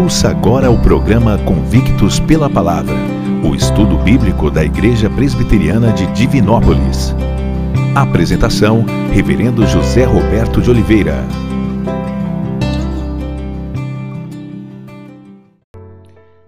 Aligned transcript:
Ouça 0.00 0.30
agora 0.30 0.70
o 0.70 0.80
programa 0.80 1.36
Convictos 1.44 2.18
pela 2.18 2.48
Palavra, 2.48 2.94
o 3.46 3.54
estudo 3.54 3.98
bíblico 3.98 4.50
da 4.50 4.64
Igreja 4.64 5.10
Presbiteriana 5.10 5.92
de 5.92 6.06
Divinópolis. 6.14 7.14
Apresentação: 7.94 8.82
Reverendo 9.12 9.66
José 9.66 10.04
Roberto 10.04 10.62
de 10.62 10.70
Oliveira. 10.70 11.16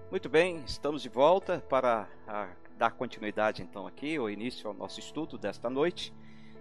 Muito 0.09 0.27
bem, 0.27 0.63
estamos 0.65 1.03
de 1.03 1.09
volta 1.09 1.63
para 1.69 2.07
dar 2.75 2.93
continuidade 2.93 3.61
então 3.61 3.85
aqui, 3.85 4.17
o 4.17 4.31
início 4.31 4.67
ao 4.67 4.73
nosso 4.73 4.99
estudo 4.99 5.37
desta 5.37 5.69
noite. 5.69 6.11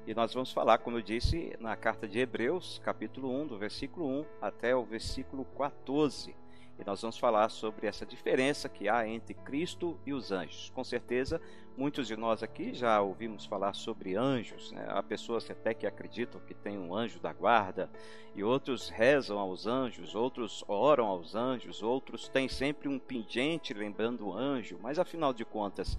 E 0.06 0.12
nós 0.12 0.34
vamos 0.34 0.52
falar, 0.52 0.77
como 0.77 0.98
eu 0.98 1.02
disse, 1.02 1.56
na 1.59 1.74
carta 1.74 2.06
de 2.06 2.18
Hebreus, 2.18 2.82
capítulo 2.84 3.34
1, 3.45 3.46
do 3.46 3.56
versículo 3.59 4.06
1 4.06 4.24
até 4.43 4.77
o 4.77 4.84
versículo 4.84 5.46
14. 5.56 6.41
E 6.82 6.84
nós 6.84 7.00
vamos 7.00 7.16
falar 7.16 7.48
sobre 7.48 7.86
essa 7.86 8.04
diferença 8.04 8.68
que 8.68 8.88
há 8.88 9.06
entre 9.06 9.34
Cristo 9.34 9.96
e 10.04 10.12
os 10.12 10.32
anjos. 10.32 10.68
Com 10.74 10.82
certeza, 10.82 11.40
muitos 11.77 12.09
de 12.09 12.16
nós 12.16 12.42
aqui 12.42 12.74
já 12.74 13.00
ouvimos 13.00 13.46
falar 13.46 13.73
sobre 13.73 14.16
anjos. 14.16 14.73
Né? 14.73 14.84
Há 14.88 15.00
pessoas 15.00 15.48
até 15.48 15.73
que 15.74 15.87
acreditam 15.87 16.40
que 16.40 16.52
tem 16.52 16.76
um 16.76 16.92
anjo 16.92 17.20
da 17.20 17.32
guarda, 17.32 17.88
e 18.34 18.42
outros 18.42 18.88
rezam 18.88 19.38
aos 19.38 19.64
anjos, 19.64 20.16
outros 20.16 20.64
oram 20.66 21.06
aos 21.06 21.37
anjos, 21.37 21.84
outros 21.84 22.28
têm 22.28 22.48
sempre 22.48 22.88
um 22.88 22.98
pingente 22.98 23.73
lembrando 23.73 24.26
o 24.26 24.37
anjo. 24.37 24.76
Mas 24.82 24.98
afinal 24.98 25.32
de 25.32 25.45
contas, 25.45 25.96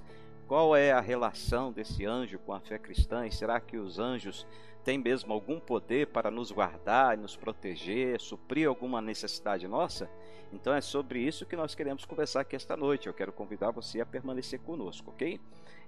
qual 0.49 0.75
é 0.75 0.91
a 0.91 0.99
relação 0.99 1.71
desse 1.71 2.05
anjo 2.05 2.39
com 2.39 2.51
a 2.51 2.59
fé 2.59 2.77
cristã? 2.77 3.25
E 3.25 3.31
será 3.31 3.61
que 3.61 3.77
os 3.77 3.99
anjos 3.99 4.45
têm 4.83 4.97
mesmo 4.97 5.33
algum 5.33 5.59
poder 5.59 6.07
para 6.07 6.29
nos 6.29 6.51
guardar, 6.51 7.17
nos 7.17 7.35
proteger, 7.35 8.19
suprir 8.19 8.67
alguma 8.67 9.01
necessidade 9.01 9.67
nossa? 9.67 10.09
Então 10.51 10.73
é 10.73 10.81
sobre 10.81 11.19
isso 11.19 11.45
que 11.45 11.55
nós 11.55 11.73
queremos 11.73 12.05
conversar 12.05 12.41
aqui 12.41 12.55
esta 12.55 12.75
noite. 12.75 13.07
Eu 13.07 13.13
quero 13.13 13.31
convidar 13.31 13.71
você 13.71 14.01
a 14.01 14.05
permanecer 14.05 14.59
conosco, 14.59 15.09
ok? 15.09 15.39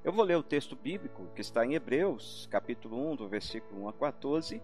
Eu 0.04 0.12
vou 0.12 0.24
ler 0.24 0.38
o 0.38 0.44
texto 0.44 0.76
bíblico 0.76 1.28
que 1.36 1.42
está 1.42 1.66
em 1.66 1.74
Hebreus, 1.74 2.48
capítulo 2.50 3.12
1, 3.12 3.16
do 3.18 3.28
versículo 3.28 3.84
1 3.84 3.90
a 3.90 3.94
14, 3.94 4.62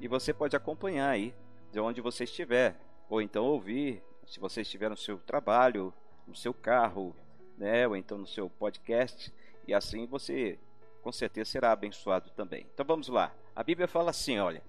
e 0.00 0.08
você 0.08 0.32
pode 0.32 0.56
acompanhar 0.56 1.10
aí 1.10 1.34
de 1.70 1.78
onde 1.78 2.00
você 2.00 2.24
estiver, 2.24 2.76
ou 3.08 3.20
então 3.20 3.44
ouvir, 3.44 4.02
se 4.24 4.40
você 4.40 4.62
estiver 4.62 4.88
no 4.88 4.96
seu 4.96 5.18
trabalho, 5.18 5.92
no 6.26 6.34
seu 6.34 6.54
carro, 6.54 7.14
né, 7.58 7.86
ou 7.86 7.96
então 7.96 8.16
no 8.18 8.26
seu 8.26 8.48
podcast, 8.48 9.32
e 9.66 9.74
assim 9.74 10.06
você 10.06 10.58
com 11.02 11.12
certeza 11.12 11.50
será 11.50 11.72
abençoado 11.72 12.30
também. 12.30 12.66
Então 12.72 12.86
vamos 12.86 13.08
lá. 13.08 13.32
A 13.56 13.62
Bíblia 13.62 13.86
fala 13.86 14.10
assim, 14.10 14.38
olha: 14.38 14.62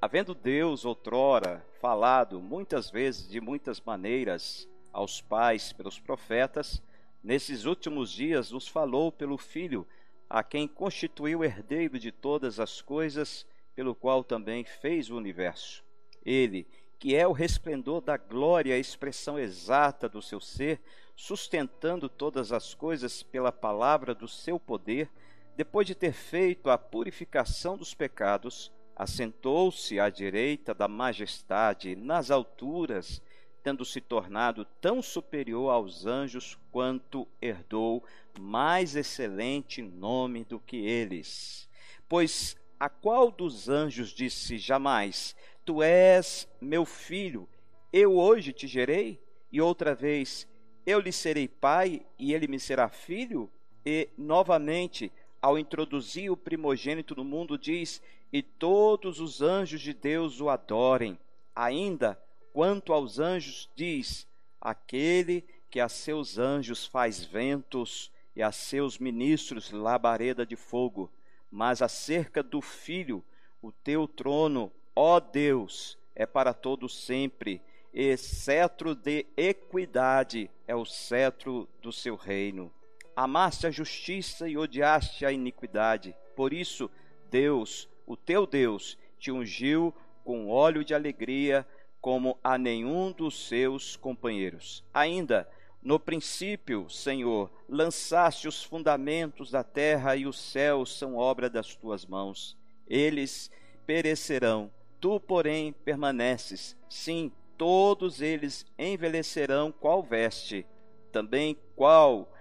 Havendo 0.00 0.34
Deus 0.34 0.84
outrora 0.84 1.66
falado 1.80 2.40
muitas 2.40 2.88
vezes 2.88 3.28
de 3.28 3.40
muitas 3.40 3.80
maneiras 3.80 4.68
aos 4.92 5.20
pais 5.20 5.72
pelos 5.72 5.98
profetas, 5.98 6.80
nesses 7.22 7.64
últimos 7.64 8.12
dias 8.12 8.50
nos 8.50 8.68
falou 8.68 9.10
pelo 9.10 9.36
Filho, 9.36 9.86
a 10.28 10.44
quem 10.44 10.68
constituiu 10.68 11.42
herdeiro 11.42 11.98
de 11.98 12.12
todas 12.12 12.60
as 12.60 12.80
coisas, 12.80 13.44
pelo 13.74 13.96
qual 13.96 14.22
também 14.22 14.64
fez 14.64 15.10
o 15.10 15.16
universo. 15.16 15.84
Ele, 16.24 16.68
que 17.00 17.16
é 17.16 17.26
o 17.26 17.32
resplendor 17.32 18.00
da 18.00 18.16
glória, 18.16 18.74
a 18.74 18.78
expressão 18.78 19.38
exata 19.38 20.08
do 20.08 20.22
seu 20.22 20.40
ser, 20.40 20.80
sustentando 21.16 22.08
todas 22.08 22.52
as 22.52 22.74
coisas 22.74 23.24
pela 23.24 23.50
palavra 23.50 24.14
do 24.14 24.28
seu 24.28 24.60
poder, 24.60 25.10
depois 25.56 25.86
de 25.86 25.94
ter 25.94 26.12
feito 26.12 26.70
a 26.70 26.78
purificação 26.78 27.76
dos 27.76 27.94
pecados, 27.94 28.72
assentou-se 28.96 29.98
à 29.98 30.10
direita 30.10 30.74
da 30.74 30.86
majestade 30.86 31.96
nas 31.96 32.30
alturas, 32.30 33.22
tendo 33.62 33.84
se 33.84 34.00
tornado 34.00 34.64
tão 34.80 35.02
superior 35.02 35.70
aos 35.70 36.06
anjos 36.06 36.58
quanto 36.70 37.26
herdou 37.40 38.02
mais 38.38 38.96
excelente 38.96 39.82
nome 39.82 40.44
do 40.44 40.58
que 40.58 40.76
eles. 40.76 41.68
Pois 42.08 42.56
a 42.78 42.88
qual 42.88 43.30
dos 43.30 43.68
anjos 43.68 44.10
disse 44.10 44.56
jamais: 44.56 45.36
Tu 45.64 45.82
és 45.82 46.48
meu 46.60 46.84
filho, 46.84 47.48
eu 47.92 48.16
hoje 48.16 48.52
te 48.52 48.66
gerei? 48.66 49.22
E 49.52 49.60
outra 49.60 49.94
vez, 49.94 50.48
eu 50.86 51.00
lhe 51.00 51.12
serei 51.12 51.46
pai 51.46 52.06
e 52.18 52.32
ele 52.32 52.46
me 52.46 52.58
será 52.58 52.88
filho? 52.88 53.50
E, 53.84 54.08
novamente, 54.16 55.12
ao 55.40 55.58
introduzir 55.58 56.30
o 56.30 56.36
primogênito 56.36 57.14
no 57.14 57.24
mundo, 57.24 57.58
diz: 57.58 58.02
E 58.32 58.42
todos 58.42 59.20
os 59.20 59.40
anjos 59.40 59.80
de 59.80 59.94
Deus 59.94 60.40
o 60.40 60.48
adorem. 60.48 61.18
Ainda, 61.54 62.20
quanto 62.52 62.92
aos 62.92 63.18
anjos, 63.18 63.68
diz: 63.74 64.26
Aquele 64.60 65.44
que 65.70 65.80
a 65.80 65.88
seus 65.88 66.38
anjos 66.38 66.86
faz 66.86 67.24
ventos 67.24 68.10
e 68.34 68.42
a 68.42 68.52
seus 68.52 68.98
ministros 68.98 69.70
labareda 69.70 70.44
de 70.44 70.56
fogo. 70.56 71.10
Mas 71.50 71.82
acerca 71.82 72.42
do 72.42 72.60
filho, 72.60 73.24
o 73.60 73.72
teu 73.72 74.06
trono, 74.06 74.72
ó 74.94 75.18
Deus, 75.18 75.98
é 76.14 76.26
para 76.26 76.54
todo 76.54 76.88
sempre 76.88 77.60
e 77.92 78.16
cetro 78.16 78.94
de 78.94 79.26
equidade 79.36 80.48
é 80.66 80.74
o 80.74 80.84
cetro 80.84 81.68
do 81.82 81.92
seu 81.92 82.14
reino. 82.14 82.72
Amaste 83.14 83.66
a 83.66 83.70
justiça 83.70 84.48
e 84.48 84.56
odiaste 84.56 85.26
a 85.26 85.32
iniquidade. 85.32 86.14
Por 86.36 86.52
isso, 86.52 86.90
Deus, 87.30 87.88
o 88.06 88.16
teu 88.16 88.46
Deus, 88.46 88.98
te 89.18 89.30
ungiu 89.30 89.94
com 90.24 90.48
óleo 90.48 90.84
de 90.84 90.94
alegria, 90.94 91.66
como 92.00 92.38
a 92.42 92.56
nenhum 92.56 93.12
dos 93.12 93.46
seus 93.46 93.96
companheiros. 93.96 94.82
Ainda, 94.92 95.48
no 95.82 95.98
princípio, 95.98 96.88
Senhor, 96.90 97.50
lançaste 97.68 98.46
os 98.46 98.62
fundamentos 98.62 99.50
da 99.50 99.62
terra 99.62 100.16
e 100.16 100.26
os 100.26 100.38
céus 100.38 100.98
são 100.98 101.16
obra 101.16 101.48
das 101.48 101.74
tuas 101.74 102.04
mãos. 102.04 102.56
Eles 102.86 103.50
perecerão, 103.86 104.70
tu, 105.00 105.18
porém, 105.18 105.72
permaneces. 105.72 106.76
Sim, 106.88 107.32
todos 107.56 108.20
eles 108.20 108.66
envelhecerão 108.78 109.72
qual 109.72 110.02
veste, 110.02 110.66
também 111.12 111.56
qual 111.74 112.32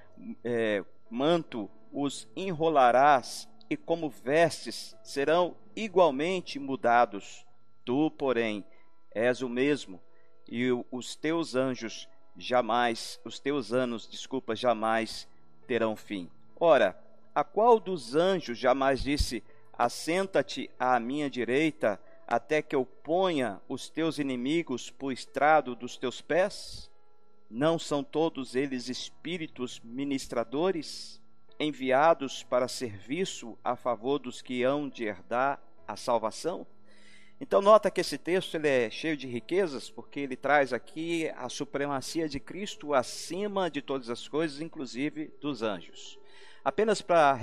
é, 0.43 0.83
manto 1.09 1.69
os 1.91 2.27
enrolarás, 2.35 3.47
e 3.69 3.77
como 3.77 4.09
vestes 4.09 4.95
serão 5.03 5.55
igualmente 5.75 6.57
mudados. 6.57 7.45
Tu, 7.85 8.11
porém, 8.11 8.65
és 9.11 9.41
o 9.41 9.49
mesmo, 9.49 10.01
e 10.47 10.67
os 10.91 11.15
teus 11.15 11.55
anjos 11.55 12.07
jamais, 12.35 13.19
os 13.23 13.39
teus 13.39 13.73
anos, 13.73 14.07
desculpa, 14.07 14.55
jamais 14.55 15.27
terão 15.67 15.95
fim. 15.95 16.29
Ora, 16.59 16.99
a 17.33 17.43
qual 17.43 17.79
dos 17.79 18.15
anjos 18.15 18.57
jamais 18.57 19.01
disse: 19.01 19.43
Assenta-te 19.77 20.69
à 20.79 20.99
minha 20.99 21.29
direita, 21.29 21.99
até 22.27 22.61
que 22.61 22.75
eu 22.75 22.85
ponha 22.85 23.61
os 23.67 23.89
teus 23.89 24.19
inimigos 24.19 24.89
por 24.89 25.11
estrado 25.11 25.75
dos 25.75 25.97
teus 25.97 26.21
pés? 26.21 26.88
Não 27.49 27.79
são 27.79 28.03
todos 28.03 28.55
eles 28.55 28.89
espíritos 28.89 29.81
ministradores, 29.83 31.19
enviados 31.59 32.43
para 32.43 32.67
serviço 32.67 33.57
a 33.63 33.75
favor 33.75 34.19
dos 34.19 34.41
que 34.41 34.63
hão 34.63 34.87
de 34.87 35.05
herdar 35.05 35.59
a 35.87 35.95
salvação? 35.95 36.67
Então 37.41 37.61
nota 37.61 37.89
que 37.89 38.01
esse 38.01 38.17
texto 38.17 38.55
ele 38.55 38.67
é 38.67 38.89
cheio 38.89 39.15
de 39.15 39.25
riquezas, 39.25 39.89
porque 39.89 40.19
ele 40.19 40.35
traz 40.35 40.73
aqui 40.73 41.29
a 41.37 41.47
supremacia 41.47 42.27
de 42.27 42.39
Cristo 42.39 42.93
acima 42.93 43.71
de 43.71 43.81
todas 43.81 44.09
as 44.09 44.27
coisas, 44.27 44.61
inclusive 44.61 45.33
dos 45.41 45.63
anjos. 45.63 46.19
Apenas 46.63 47.01
para 47.01 47.33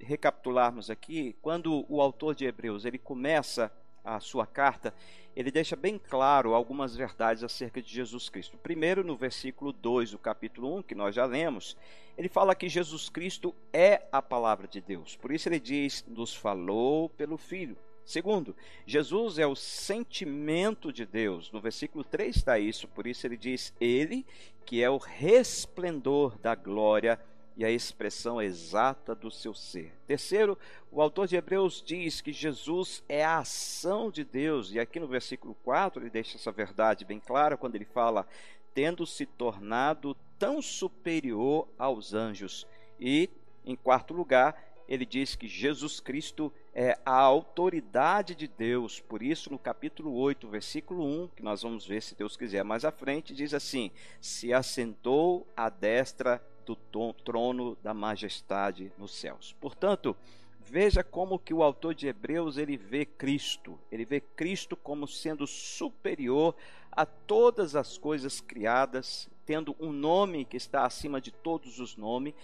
recapitularmos 0.00 0.90
aqui, 0.90 1.36
quando 1.40 1.86
o 1.88 2.02
autor 2.02 2.34
de 2.34 2.44
Hebreus 2.44 2.84
ele 2.84 2.98
começa 2.98 3.72
a 4.04 4.18
sua 4.18 4.46
carta, 4.46 4.92
ele 5.38 5.52
deixa 5.52 5.76
bem 5.76 6.00
claro 6.00 6.52
algumas 6.52 6.96
verdades 6.96 7.44
acerca 7.44 7.80
de 7.80 7.88
Jesus 7.88 8.28
Cristo. 8.28 8.58
Primeiro, 8.58 9.04
no 9.04 9.16
versículo 9.16 9.72
2 9.72 10.10
do 10.10 10.18
capítulo 10.18 10.78
1, 10.78 10.82
que 10.82 10.96
nós 10.96 11.14
já 11.14 11.24
lemos, 11.24 11.76
ele 12.16 12.28
fala 12.28 12.56
que 12.56 12.68
Jesus 12.68 13.08
Cristo 13.08 13.54
é 13.72 14.02
a 14.10 14.20
palavra 14.20 14.66
de 14.66 14.80
Deus. 14.80 15.14
Por 15.14 15.30
isso 15.30 15.48
ele 15.48 15.60
diz: 15.60 16.04
nos 16.08 16.34
falou 16.34 17.08
pelo 17.10 17.36
Filho. 17.36 17.78
Segundo, 18.04 18.56
Jesus 18.84 19.38
é 19.38 19.46
o 19.46 19.54
sentimento 19.54 20.92
de 20.92 21.06
Deus. 21.06 21.52
No 21.52 21.60
versículo 21.60 22.02
3 22.02 22.34
está 22.34 22.58
isso, 22.58 22.88
por 22.88 23.06
isso 23.06 23.24
ele 23.24 23.36
diz: 23.36 23.72
Ele, 23.80 24.26
que 24.66 24.82
é 24.82 24.90
o 24.90 24.96
resplendor 24.96 26.36
da 26.38 26.56
glória 26.56 27.16
e 27.58 27.64
a 27.64 27.70
expressão 27.70 28.40
exata 28.40 29.16
do 29.16 29.32
seu 29.32 29.52
ser. 29.52 29.92
Terceiro, 30.06 30.56
o 30.92 31.02
autor 31.02 31.26
de 31.26 31.34
Hebreus 31.34 31.82
diz 31.84 32.20
que 32.20 32.32
Jesus 32.32 33.02
é 33.08 33.24
a 33.24 33.38
ação 33.38 34.12
de 34.12 34.22
Deus, 34.22 34.72
e 34.72 34.78
aqui 34.78 35.00
no 35.00 35.08
versículo 35.08 35.56
4 35.64 36.00
ele 36.00 36.08
deixa 36.08 36.36
essa 36.36 36.52
verdade 36.52 37.04
bem 37.04 37.18
clara 37.18 37.56
quando 37.56 37.74
ele 37.74 37.84
fala: 37.84 38.28
tendo 38.72 39.04
se 39.04 39.26
tornado 39.26 40.16
tão 40.38 40.62
superior 40.62 41.66
aos 41.76 42.14
anjos. 42.14 42.64
E, 43.00 43.28
em 43.66 43.74
quarto 43.74 44.14
lugar, 44.14 44.56
ele 44.88 45.04
diz 45.04 45.34
que 45.34 45.48
Jesus 45.48 45.98
Cristo 45.98 46.52
é 46.72 46.96
a 47.04 47.18
autoridade 47.18 48.36
de 48.36 48.46
Deus. 48.46 49.00
Por 49.00 49.20
isso, 49.20 49.50
no 49.50 49.58
capítulo 49.58 50.14
8, 50.14 50.48
versículo 50.48 51.04
1, 51.04 51.28
que 51.34 51.42
nós 51.42 51.62
vamos 51.62 51.84
ver 51.84 52.02
se 52.02 52.14
Deus 52.14 52.36
quiser 52.36 52.62
mais 52.62 52.84
à 52.84 52.92
frente, 52.92 53.34
diz 53.34 53.52
assim: 53.52 53.90
Se 54.20 54.52
assentou 54.52 55.44
à 55.56 55.68
destra 55.68 56.40
do 56.74 57.12
trono 57.12 57.76
da 57.82 57.94
majestade 57.94 58.92
nos 58.98 59.14
céus. 59.14 59.54
Portanto, 59.60 60.16
veja 60.60 61.02
como 61.02 61.38
que 61.38 61.54
o 61.54 61.62
autor 61.62 61.94
de 61.94 62.08
Hebreus 62.08 62.56
ele 62.56 62.76
vê 62.76 63.04
Cristo. 63.04 63.78
Ele 63.90 64.04
vê 64.04 64.20
Cristo 64.20 64.76
como 64.76 65.06
sendo 65.06 65.46
superior 65.46 66.54
a 66.90 67.06
todas 67.06 67.76
as 67.76 67.96
coisas 67.96 68.40
criadas, 68.40 69.28
tendo 69.46 69.74
um 69.78 69.92
nome 69.92 70.44
que 70.44 70.56
está 70.56 70.84
acima 70.84 71.20
de 71.20 71.30
todos 71.30 71.78
os 71.78 71.96
nomes, 71.96 72.34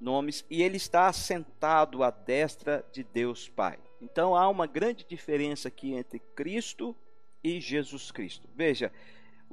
nomes, 0.00 0.44
e 0.50 0.62
ele 0.62 0.76
está 0.76 1.08
assentado 1.08 2.02
à 2.02 2.10
destra 2.10 2.84
de 2.92 3.02
Deus 3.02 3.48
Pai. 3.48 3.78
Então 4.00 4.36
há 4.36 4.48
uma 4.48 4.66
grande 4.66 5.04
diferença 5.08 5.68
aqui 5.68 5.94
entre 5.94 6.18
Cristo 6.18 6.94
e 7.42 7.60
Jesus 7.60 8.10
Cristo. 8.10 8.48
Veja, 8.54 8.92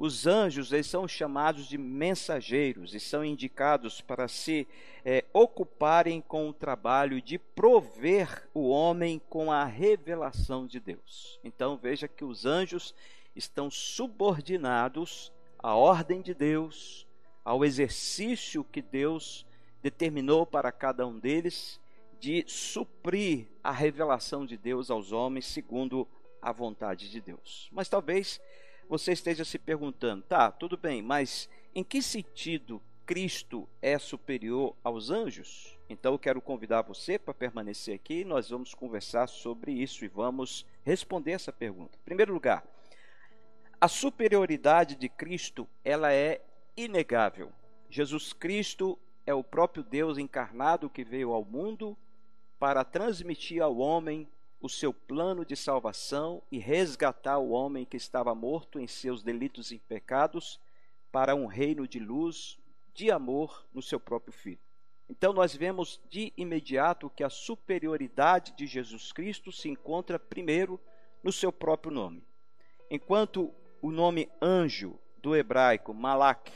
os 0.02 0.26
anjos 0.26 0.74
eles 0.74 0.88
são 0.88 1.08
chamados 1.08 1.68
de 1.68 1.78
mensageiros 1.78 2.96
e 2.96 3.00
são 3.00 3.24
indicados 3.24 4.02
para 4.02 4.28
se 4.28 4.68
é, 5.06 5.24
ocuparem 5.32 6.20
com 6.20 6.50
o 6.50 6.54
trabalho 6.54 7.22
de 7.22 7.38
prover 7.38 8.50
o 8.52 8.68
homem 8.68 9.22
com 9.30 9.52
a 9.52 9.64
revelação 9.64 10.66
de 10.66 10.80
Deus. 10.80 11.40
Então 11.44 11.78
veja 11.78 12.08
que 12.08 12.26
os 12.26 12.48
anjos 12.48 12.96
estão 13.36 13.70
subordinados 13.70 15.32
à 15.60 15.76
ordem 15.76 16.20
de 16.20 16.34
Deus, 16.34 17.06
ao 17.46 17.64
exercício 17.64 18.64
que 18.64 18.82
Deus 18.82 19.46
determinou 19.84 20.48
para 20.48 20.72
cada 20.72 21.06
um 21.06 21.20
deles 21.20 21.80
de 22.20 22.44
suprir 22.48 23.46
a 23.64 23.72
revelação 23.72 24.48
de 24.48 24.58
Deus 24.58 24.90
aos 24.90 25.12
homens 25.12 25.46
segundo 25.46 26.08
a 26.42 26.52
vontade 26.52 27.08
de 27.12 27.22
Deus. 27.22 27.70
Mas 27.72 27.88
talvez 27.88 28.42
você 28.92 29.14
esteja 29.14 29.46
se 29.46 29.58
perguntando, 29.58 30.22
tá, 30.22 30.52
tudo 30.52 30.76
bem, 30.76 31.02
mas 31.02 31.50
em 31.74 31.82
que 31.82 32.02
sentido 32.02 32.82
Cristo 33.06 33.66
é 33.82 33.98
superior 33.98 34.76
aos 34.84 35.10
anjos? 35.10 35.80
Então 35.88 36.12
eu 36.12 36.20
quero 36.20 36.42
convidar 36.42 36.82
você 36.82 37.18
para 37.18 37.34
permanecer 37.34 37.96
aqui 37.96 38.26
nós 38.26 38.50
vamos 38.50 38.74
conversar 38.74 39.28
sobre 39.28 39.72
isso 39.72 40.04
e 40.04 40.10
vamos 40.10 40.66
responder 40.84 41.32
essa 41.32 41.54
pergunta. 41.54 41.98
Em 41.98 42.04
primeiro 42.04 42.34
lugar, 42.34 42.66
a 43.80 43.88
superioridade 43.88 44.98
de 44.98 45.08
Cristo, 45.08 45.66
ela 45.86 46.12
é 46.12 46.42
inegável. 46.76 47.50
Jesus 47.90 48.34
Cristo 48.34 49.00
é 49.26 49.34
o 49.34 49.42
próprio 49.42 49.86
Deus 49.86 50.18
encarnado 50.18 50.90
que 50.90 51.06
veio 51.06 51.32
ao 51.32 51.46
mundo 51.46 51.98
para 52.60 52.84
transmitir 52.84 53.62
ao 53.62 53.78
homem 53.78 54.28
o 54.62 54.70
seu 54.70 54.94
plano 54.94 55.44
de 55.44 55.56
salvação 55.56 56.42
e 56.52 56.60
resgatar 56.60 57.40
o 57.40 57.50
homem 57.50 57.84
que 57.84 57.98
estava 57.98 58.36
morto 58.36 58.80
em 58.80 58.88
seus 58.88 59.24
delitos 59.24 59.72
e 59.72 59.80
pecados 59.80 60.60
para 61.12 61.36
um 61.36 61.48
reino 61.48 61.88
de 61.88 62.00
luz, 62.00 62.60
de 62.94 63.10
amor 63.10 63.66
no 63.74 63.82
seu 63.82 64.00
próprio 64.00 64.32
filho. 64.32 64.60
Então 65.10 65.34
nós 65.34 65.56
vemos 65.56 66.00
de 66.10 66.32
imediato 66.38 67.10
que 67.10 67.24
a 67.24 67.30
superioridade 67.30 68.54
de 68.56 68.66
Jesus 68.66 69.12
Cristo 69.12 69.52
se 69.52 69.68
encontra 69.68 70.20
primeiro 70.20 70.80
no 71.24 71.32
seu 71.32 71.52
próprio 71.52 71.92
nome. 71.92 72.24
Enquanto 72.90 73.54
o 73.82 73.92
nome 73.92 74.30
anjo 74.42 74.98
do 75.18 75.36
hebraico 75.36 75.94
malak 75.94 76.52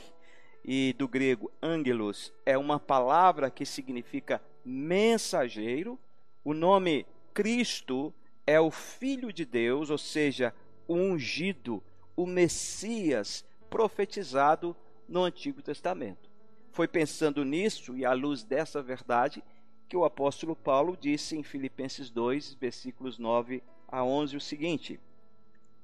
e 0.64 0.94
do 0.94 1.06
grego 1.06 1.52
angelos 1.62 2.32
é 2.44 2.56
uma 2.56 2.78
palavra 2.78 3.50
que 3.50 3.66
significa 3.66 4.40
mensageiro, 4.64 5.98
o 6.44 6.54
nome 6.54 7.04
Cristo 7.36 8.14
é 8.46 8.58
o 8.58 8.70
Filho 8.70 9.30
de 9.30 9.44
Deus, 9.44 9.90
ou 9.90 9.98
seja, 9.98 10.54
o 10.88 10.94
ungido, 10.94 11.82
o 12.16 12.24
Messias 12.24 13.44
profetizado 13.68 14.74
no 15.06 15.22
Antigo 15.22 15.60
Testamento. 15.60 16.30
Foi 16.72 16.88
pensando 16.88 17.44
nisso 17.44 17.94
e 17.94 18.06
à 18.06 18.14
luz 18.14 18.42
dessa 18.42 18.82
verdade 18.82 19.44
que 19.86 19.98
o 19.98 20.06
apóstolo 20.06 20.56
Paulo 20.56 20.96
disse 20.98 21.36
em 21.36 21.42
Filipenses 21.42 22.08
2, 22.08 22.54
versículos 22.54 23.18
9 23.18 23.62
a 23.86 24.02
11 24.02 24.38
o 24.38 24.40
seguinte: 24.40 24.98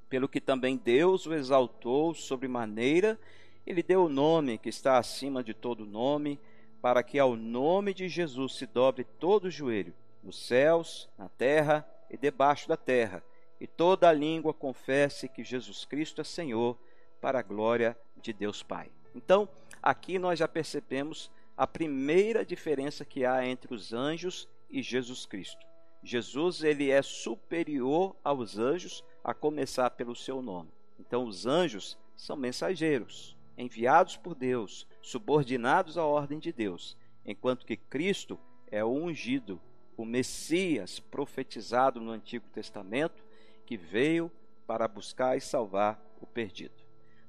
Pelo 0.09 0.31
que 0.31 0.41
também 0.41 0.79
Deus 0.79 1.27
o 1.27 1.35
exaltou 1.35 2.15
sobre 2.15 2.49
maneira 2.49 3.21
ele 3.67 3.83
deu 3.83 4.05
o 4.05 4.09
nome 4.09 4.57
que 4.57 4.71
está 4.71 4.97
acima 4.97 5.45
de 5.45 5.53
todo 5.53 5.85
nome, 5.85 6.41
para 6.81 7.03
que 7.03 7.19
ao 7.19 7.37
nome 7.37 7.93
de 7.93 8.09
Jesus 8.09 8.55
se 8.55 8.67
dobre 8.67 9.05
todo 9.05 9.45
o 9.45 9.51
joelho, 9.51 9.95
nos 10.23 10.47
céus, 10.47 11.09
na 11.19 11.29
terra 11.29 11.87
e 12.11 12.17
debaixo 12.17 12.69
da 12.69 12.77
terra, 12.77 13.23
e 13.61 13.67
toda 13.67 14.09
a 14.09 14.13
língua 14.13 14.53
confesse 14.53 15.29
que 15.29 15.45
Jesus 15.45 15.85
Cristo 15.85 16.21
é 16.21 16.25
Senhor, 16.25 16.79
para 17.21 17.39
a 17.39 17.43
glória 17.43 17.97
de 18.17 18.33
Deus 18.33 18.63
Pai. 18.63 18.91
Então, 19.15 19.49
aqui 19.83 20.19
nós 20.19 20.39
já 20.39 20.49
percebemos 20.49 21.31
a 21.57 21.67
primeira 21.67 22.45
diferença 22.45 23.05
que 23.05 23.25
há 23.25 23.47
entre 23.47 23.73
os 23.73 23.93
anjos 23.93 24.49
e 24.69 24.83
Jesus 24.83 25.25
Cristo. 25.27 25.65
Jesus 26.03 26.65
ele 26.65 26.91
é 26.91 27.01
superior 27.03 28.17
aos 28.25 28.59
anjos, 28.59 29.05
a 29.23 29.33
começar 29.33 29.91
pelo 29.91 30.17
seu 30.17 30.43
nome. 30.43 30.71
Então, 30.99 31.25
os 31.25 31.47
anjos 31.47 31.97
são 32.17 32.37
mensageiros 32.37 33.37
enviados 33.57 34.17
por 34.17 34.35
Deus, 34.35 34.87
subordinados 35.01 35.97
à 35.97 36.05
ordem 36.05 36.39
de 36.39 36.53
Deus, 36.53 36.97
enquanto 37.25 37.67
que 37.67 37.77
Cristo 37.77 38.39
é 38.71 38.85
o 38.85 38.91
ungido, 38.91 39.61
o 39.97 40.05
Messias 40.05 40.99
profetizado 40.99 42.01
no 42.01 42.11
Antigo 42.11 42.49
Testamento, 42.51 43.25
que 43.67 43.77
veio 43.77 44.31
para 44.67 44.89
buscar 44.89 45.37
e 45.37 45.41
salvar 45.41 46.01
o 46.21 46.27
perdido. 46.27 46.75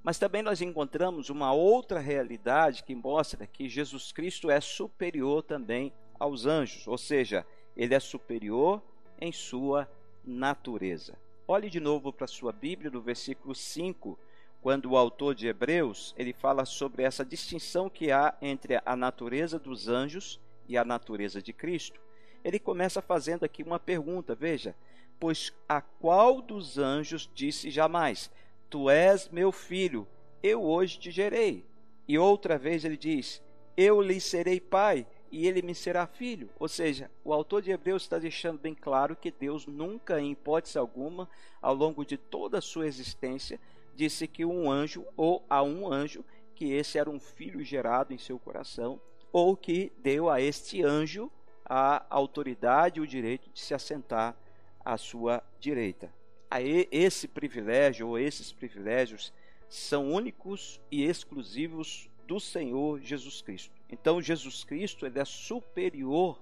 Mas 0.02 0.20
também 0.20 0.42
nós 0.42 0.62
encontramos 0.62 1.30
uma 1.30 1.54
outra 1.54 2.00
realidade 2.00 2.84
que 2.84 2.94
mostra 2.94 3.48
que 3.48 3.70
Jesus 3.70 4.12
Cristo 4.12 4.52
é 4.52 4.60
superior 4.60 5.44
também 5.44 5.94
aos 6.20 6.46
anjos, 6.46 6.88
ou 6.88 6.98
seja, 6.98 7.46
ele 7.76 7.94
é 7.94 8.00
superior 8.00 8.82
em 9.20 9.32
sua 9.32 9.90
natureza. 10.24 11.18
Olhe 11.48 11.70
de 11.70 11.80
novo 11.80 12.12
para 12.12 12.26
a 12.26 12.28
sua 12.28 12.52
Bíblia, 12.52 12.92
no 12.92 13.02
versículo 13.02 13.56
5 13.56 14.18
quando 14.64 14.92
o 14.92 14.98
autor 14.98 15.36
de 15.36 15.46
Hebreus 15.46 16.16
ele 16.18 16.32
fala 16.32 16.64
sobre 16.64 17.04
essa 17.04 17.26
distinção 17.26 17.90
que 17.90 18.14
há 18.14 18.34
entre 18.42 18.82
a 18.86 18.96
natureza 18.96 19.60
dos 19.60 19.90
anjos 19.90 20.40
e 20.70 20.78
a 20.78 20.86
natureza 20.86 21.42
de 21.42 21.52
Cristo. 21.52 22.00
Ele 22.44 22.60
começa 22.60 23.02
fazendo 23.02 23.44
aqui 23.44 23.64
uma 23.64 23.80
pergunta, 23.80 24.36
veja, 24.36 24.76
pois 25.20 25.54
a 25.68 25.82
qual 25.82 26.42
dos 26.42 26.78
anjos 26.78 27.30
disse 27.34 27.72
jamais: 27.72 28.30
Tu 28.70 28.90
és 28.90 29.30
meu 29.30 29.52
filho, 29.52 30.08
eu 30.42 30.62
hoje 30.62 31.00
te 31.00 31.12
gerei. 31.12 31.66
E 32.08 32.18
outra 32.18 32.58
vez 32.58 32.84
ele 32.84 32.98
diz: 32.98 33.42
Eu 33.78 34.02
lhe 34.02 34.20
serei 34.20 34.60
pai 34.60 35.08
e 35.32 35.48
ele 35.48 35.62
me 35.62 35.74
será 35.74 36.06
filho. 36.06 36.50
Ou 36.60 36.68
seja, 36.68 37.10
o 37.24 37.34
autor 37.34 37.62
de 37.62 37.72
Hebreus 37.72 38.04
está 38.04 38.20
deixando 38.20 38.60
bem 38.60 38.76
claro 38.76 39.16
que 39.16 39.32
Deus 39.32 39.66
nunca, 39.66 40.20
em 40.20 40.32
hipótese 40.32 40.78
alguma, 40.78 41.30
ao 41.62 41.74
longo 41.74 42.06
de 42.06 42.18
toda 42.18 42.58
a 42.58 42.62
sua 42.62 42.86
existência, 42.86 43.60
disse 43.96 44.28
que 44.28 44.46
um 44.46 44.70
anjo, 44.70 45.06
ou 45.16 45.46
a 45.50 45.64
um 45.64 45.92
anjo, 45.92 46.24
que 46.54 46.72
esse 46.72 46.98
era 46.98 47.10
um 47.10 47.20
filho 47.20 47.64
gerado 47.64 48.14
em 48.14 48.18
seu 48.18 48.38
coração, 48.38 49.02
ou 49.32 49.58
que 49.58 49.92
deu 49.98 50.30
a 50.30 50.40
este 50.40 50.84
anjo 50.84 51.32
a 51.66 52.06
autoridade 52.10 53.00
e 53.00 53.04
o 53.04 53.08
direito 53.08 53.50
de 53.50 53.60
se 53.60 53.74
assentar 53.74 54.36
à 54.84 54.98
sua 54.98 55.44
direita. 55.60 56.12
Aí, 56.50 56.88
esse 56.92 57.28
privilégio, 57.28 58.08
ou 58.08 58.20
esses 58.20 58.52
privilégios, 58.52 59.34
são 59.70 60.12
únicos 60.12 60.80
e 60.92 61.04
exclusivos 61.04 62.10
do 62.28 62.40
Senhor 62.40 63.00
Jesus 63.00 63.42
Cristo. 63.42 63.74
Então, 63.90 64.22
Jesus 64.22 64.64
Cristo 64.64 65.06
ele 65.06 65.20
é 65.20 65.26
superior 65.26 66.40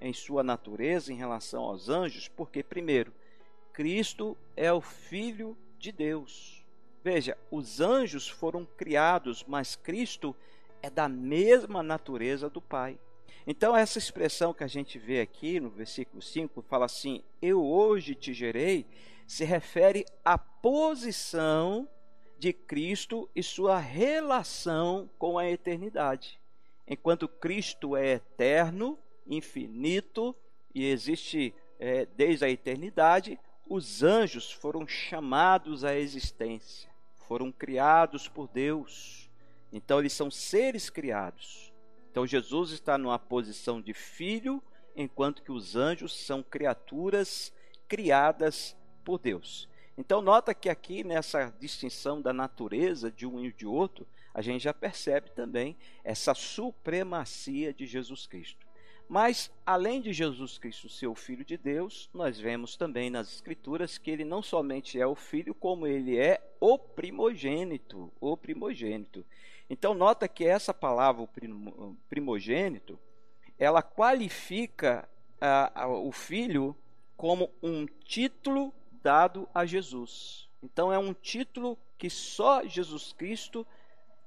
em 0.00 0.12
sua 0.14 0.42
natureza 0.42 1.12
em 1.12 1.16
relação 1.16 1.62
aos 1.62 1.88
anjos, 1.88 2.28
porque, 2.28 2.62
primeiro, 2.62 3.12
Cristo 3.72 4.36
é 4.56 4.72
o 4.72 4.80
Filho 4.80 5.56
de 5.78 5.92
Deus. 5.92 6.64
Veja, 7.02 7.36
os 7.50 7.80
anjos 7.80 8.28
foram 8.28 8.66
criados, 8.76 9.44
mas 9.46 9.76
Cristo 9.76 10.34
é 10.82 10.88
da 10.90 11.08
mesma 11.08 11.82
natureza 11.82 12.48
do 12.48 12.60
Pai. 12.60 12.98
Então, 13.46 13.76
essa 13.76 13.98
expressão 13.98 14.52
que 14.52 14.64
a 14.64 14.68
gente 14.68 14.98
vê 14.98 15.20
aqui 15.20 15.58
no 15.58 15.70
versículo 15.70 16.22
5 16.22 16.62
fala 16.62 16.86
assim: 16.86 17.22
Eu 17.40 17.64
hoje 17.64 18.14
te 18.14 18.32
gerei, 18.32 18.86
se 19.26 19.44
refere 19.44 20.04
à 20.24 20.36
posição 20.38 21.88
de 22.38 22.52
Cristo 22.52 23.28
e 23.34 23.42
sua 23.42 23.78
relação 23.78 25.08
com 25.18 25.38
a 25.38 25.48
eternidade. 25.48 26.38
Enquanto 26.86 27.28
Cristo 27.28 27.96
é 27.96 28.12
eterno, 28.14 28.98
infinito 29.26 30.34
e 30.74 30.86
existe 30.86 31.54
é, 31.78 32.06
desde 32.06 32.44
a 32.44 32.50
eternidade, 32.50 33.38
os 33.68 34.02
anjos 34.02 34.50
foram 34.50 34.86
chamados 34.86 35.84
à 35.84 35.94
existência 35.94 36.90
foram 37.30 37.52
criados 37.52 38.26
por 38.26 38.48
Deus. 38.48 39.30
Então 39.72 40.00
eles 40.00 40.12
são 40.12 40.32
seres 40.32 40.90
criados. 40.90 41.69
Então 42.10 42.26
Jesus 42.26 42.70
está 42.70 42.98
numa 42.98 43.18
posição 43.18 43.80
de 43.80 43.94
filho, 43.94 44.62
enquanto 44.96 45.42
que 45.42 45.52
os 45.52 45.76
anjos 45.76 46.14
são 46.26 46.42
criaturas 46.42 47.52
criadas 47.88 48.76
por 49.04 49.18
Deus. 49.18 49.68
Então, 49.96 50.22
nota 50.22 50.54
que 50.54 50.68
aqui 50.68 51.04
nessa 51.04 51.52
distinção 51.60 52.22
da 52.22 52.32
natureza 52.32 53.10
de 53.10 53.26
um 53.26 53.44
e 53.44 53.52
de 53.52 53.66
outro, 53.66 54.06
a 54.32 54.40
gente 54.40 54.62
já 54.62 54.72
percebe 54.72 55.30
também 55.30 55.76
essa 56.02 56.32
supremacia 56.32 57.74
de 57.74 57.86
Jesus 57.86 58.26
Cristo. 58.26 58.66
Mas, 59.10 59.50
além 59.66 60.00
de 60.00 60.12
Jesus 60.12 60.56
Cristo 60.56 60.88
ser 60.88 61.08
o 61.08 61.16
Filho 61.16 61.44
de 61.44 61.56
Deus, 61.56 62.08
nós 62.14 62.38
vemos 62.38 62.76
também 62.76 63.10
nas 63.10 63.26
Escrituras 63.26 63.98
que 63.98 64.08
ele 64.08 64.24
não 64.24 64.40
somente 64.40 65.00
é 65.00 65.04
o 65.04 65.16
Filho, 65.16 65.52
como 65.52 65.84
ele 65.84 66.16
é 66.16 66.40
o 66.60 66.78
primogênito. 66.78 68.12
O 68.20 68.36
primogênito. 68.36 69.26
Então, 69.68 69.94
nota 69.94 70.28
que 70.28 70.44
essa 70.44 70.72
palavra, 70.72 71.22
o 71.24 71.96
primogênito, 72.08 72.96
ela 73.58 73.82
qualifica 73.82 75.08
o 76.04 76.12
Filho 76.12 76.76
como 77.16 77.50
um 77.60 77.86
título 78.04 78.72
dado 79.02 79.48
a 79.52 79.66
Jesus. 79.66 80.48
Então, 80.62 80.92
é 80.92 80.98
um 81.00 81.12
título 81.12 81.76
que 81.98 82.08
só 82.08 82.64
Jesus 82.64 83.12
Cristo 83.12 83.66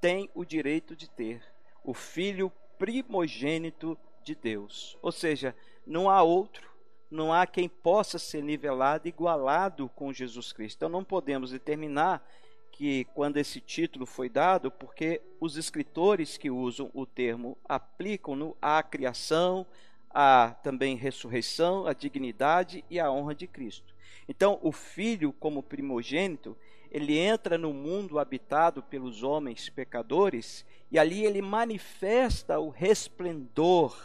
tem 0.02 0.30
o 0.36 0.44
direito 0.44 0.94
de 0.94 1.10
ter. 1.10 1.42
O 1.86 1.94
Filho 1.94 2.52
primogênito 2.78 3.98
de 4.24 4.36
Deus. 4.36 4.98
Ou 5.02 5.12
seja, 5.12 5.56
não 5.86 6.10
há 6.10 6.22
outro, 6.24 6.70
não 7.10 7.32
há 7.32 7.46
quem 7.46 7.70
possa 7.70 8.18
ser 8.18 8.44
nivelado, 8.44 9.08
igualado 9.08 9.90
com 9.96 10.14
Jesus 10.14 10.52
Cristo. 10.52 10.78
Então 10.78 10.90
não 10.90 11.04
podemos 11.04 11.52
determinar 11.52 12.26
que 12.72 13.06
quando 13.14 13.38
esse 13.38 13.62
título 13.62 14.06
foi 14.06 14.28
dado, 14.28 14.72
porque 14.72 15.22
os 15.40 15.58
escritores 15.58 16.38
que 16.38 16.50
usam 16.50 16.90
o 16.94 17.06
termo 17.06 17.56
aplicam-no 17.70 18.58
à 18.60 18.82
criação, 18.82 19.66
à 20.10 20.56
também 20.64 20.96
ressurreição, 20.96 21.86
à 21.86 21.94
dignidade 21.94 22.84
e 22.90 23.00
à 23.00 23.12
honra 23.12 23.36
de 23.36 23.46
Cristo. 23.46 23.94
Então, 24.28 24.60
o 24.62 24.72
filho 24.72 25.32
como 25.34 25.62
primogênito, 25.62 26.58
ele 26.92 27.18
entra 27.18 27.58
no 27.58 27.74
mundo 27.74 28.18
habitado 28.18 28.82
pelos 28.82 29.24
homens 29.24 29.70
pecadores 29.70 30.66
e 30.94 31.00
ali 31.00 31.26
ele 31.26 31.42
manifesta 31.42 32.60
o 32.60 32.70
resplendor 32.70 33.98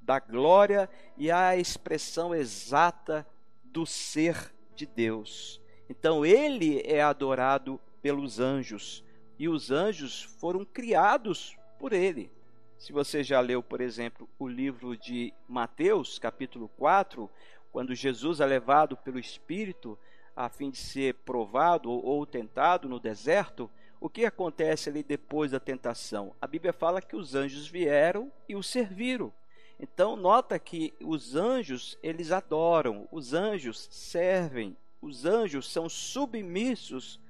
da 0.00 0.18
glória 0.18 0.90
e 1.16 1.30
a 1.30 1.56
expressão 1.56 2.34
exata 2.34 3.24
do 3.62 3.86
ser 3.86 4.52
de 4.74 4.84
Deus. 4.84 5.60
Então 5.88 6.26
ele 6.26 6.82
é 6.84 7.00
adorado 7.00 7.80
pelos 8.02 8.40
anjos 8.40 9.04
e 9.38 9.48
os 9.48 9.70
anjos 9.70 10.24
foram 10.40 10.64
criados 10.64 11.56
por 11.78 11.92
ele. 11.92 12.28
Se 12.76 12.92
você 12.92 13.22
já 13.22 13.38
leu, 13.38 13.62
por 13.62 13.80
exemplo, 13.80 14.28
o 14.36 14.48
livro 14.48 14.96
de 14.96 15.32
Mateus, 15.48 16.18
capítulo 16.18 16.68
4, 16.76 17.30
quando 17.70 17.94
Jesus 17.94 18.40
é 18.40 18.46
levado 18.46 18.96
pelo 18.96 19.20
Espírito 19.20 19.96
a 20.34 20.48
fim 20.48 20.70
de 20.70 20.78
ser 20.78 21.14
provado 21.24 21.88
ou 21.88 22.26
tentado 22.26 22.88
no 22.88 22.98
deserto, 22.98 23.70
o 24.02 24.10
que 24.10 24.24
acontece 24.24 24.90
ali 24.90 25.00
depois 25.00 25.52
da 25.52 25.60
tentação? 25.60 26.34
A 26.40 26.46
Bíblia 26.48 26.72
fala 26.72 27.00
que 27.00 27.14
os 27.14 27.36
anjos 27.36 27.68
vieram 27.68 28.32
e 28.48 28.56
o 28.56 28.62
serviram. 28.62 29.32
Então 29.78 30.16
nota 30.16 30.58
que 30.58 30.92
os 31.00 31.36
anjos, 31.36 31.96
eles 32.02 32.32
adoram, 32.32 33.06
os 33.12 33.32
anjos 33.32 33.86
servem, 33.92 34.76
os 35.00 35.24
anjos 35.24 35.70
são 35.70 35.88
submissos 35.88 37.20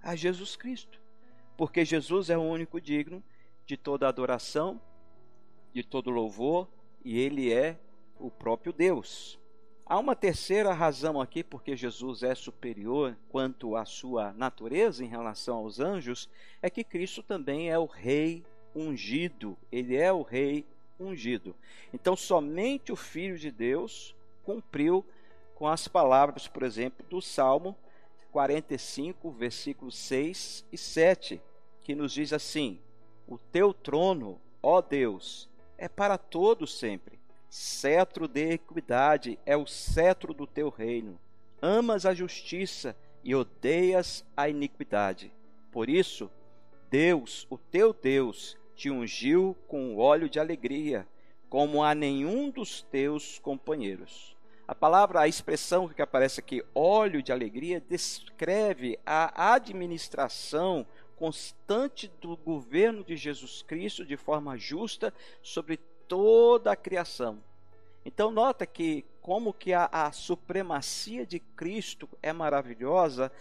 a 0.00 0.16
Jesus 0.16 0.56
Cristo. 0.56 1.02
Porque 1.54 1.84
Jesus 1.84 2.30
é 2.30 2.38
o 2.38 2.40
único 2.40 2.80
digno 2.80 3.22
de 3.66 3.76
toda 3.76 4.08
adoração, 4.08 4.80
de 5.70 5.84
todo 5.84 6.08
louvor, 6.08 6.66
e 7.04 7.18
ele 7.18 7.52
é 7.52 7.78
o 8.18 8.30
próprio 8.30 8.72
Deus. 8.72 9.38
Há 9.84 9.98
uma 9.98 10.14
terceira 10.14 10.72
razão 10.72 11.20
aqui 11.20 11.42
porque 11.42 11.76
Jesus 11.76 12.22
é 12.22 12.34
superior 12.34 13.16
quanto 13.28 13.76
à 13.76 13.84
sua 13.84 14.32
natureza 14.32 15.04
em 15.04 15.08
relação 15.08 15.56
aos 15.56 15.80
anjos, 15.80 16.28
é 16.62 16.70
que 16.70 16.84
Cristo 16.84 17.22
também 17.22 17.70
é 17.70 17.78
o 17.78 17.84
rei 17.84 18.44
ungido, 18.74 19.56
ele 19.70 19.96
é 19.96 20.12
o 20.12 20.22
rei 20.22 20.64
ungido. 20.98 21.54
Então, 21.92 22.16
somente 22.16 22.92
o 22.92 22.96
Filho 22.96 23.36
de 23.36 23.50
Deus 23.50 24.14
cumpriu 24.44 25.04
com 25.56 25.66
as 25.66 25.88
palavras, 25.88 26.46
por 26.46 26.62
exemplo, 26.62 27.04
do 27.10 27.20
Salmo 27.20 27.76
45, 28.30 29.30
versículos 29.32 29.96
6 29.98 30.64
e 30.72 30.78
7, 30.78 31.40
que 31.82 31.94
nos 31.94 32.12
diz 32.12 32.32
assim: 32.32 32.80
O 33.28 33.36
teu 33.36 33.74
trono, 33.74 34.40
ó 34.62 34.80
Deus, 34.80 35.48
é 35.76 35.88
para 35.88 36.16
todos 36.16 36.78
sempre 36.78 37.21
Cetro 37.54 38.26
de 38.26 38.52
equidade 38.52 39.38
é 39.44 39.54
o 39.54 39.66
cetro 39.66 40.32
do 40.32 40.46
teu 40.46 40.70
reino. 40.70 41.20
Amas 41.60 42.06
a 42.06 42.14
justiça 42.14 42.96
e 43.22 43.34
odeias 43.34 44.24
a 44.34 44.48
iniquidade. 44.48 45.30
Por 45.70 45.90
isso, 45.90 46.30
Deus, 46.88 47.46
o 47.50 47.58
teu 47.58 47.92
Deus, 47.92 48.56
te 48.74 48.88
ungiu 48.88 49.54
com 49.68 49.98
óleo 49.98 50.30
de 50.30 50.40
alegria, 50.40 51.06
como 51.50 51.84
a 51.84 51.94
nenhum 51.94 52.48
dos 52.48 52.80
teus 52.80 53.38
companheiros. 53.38 54.34
A 54.66 54.74
palavra, 54.74 55.20
a 55.20 55.28
expressão 55.28 55.86
que 55.86 56.00
aparece 56.00 56.40
aqui, 56.40 56.64
óleo 56.74 57.22
de 57.22 57.32
alegria, 57.32 57.82
descreve 57.86 58.98
a 59.04 59.52
administração 59.52 60.86
constante 61.16 62.10
do 62.18 62.34
governo 62.34 63.04
de 63.04 63.14
Jesus 63.14 63.60
Cristo 63.60 64.06
de 64.06 64.16
forma 64.16 64.56
justa 64.56 65.12
sobre 65.42 65.78
toda 66.12 66.72
a 66.72 66.76
criação. 66.76 67.38
Então 68.04 68.30
nota 68.30 68.66
que 68.66 69.02
como 69.22 69.50
que 69.50 69.72
a, 69.72 69.88
a 69.90 70.12
supremacia 70.12 71.24
de 71.24 71.38
Cristo 71.38 72.06
é 72.22 72.34
maravilhosa 72.34 73.32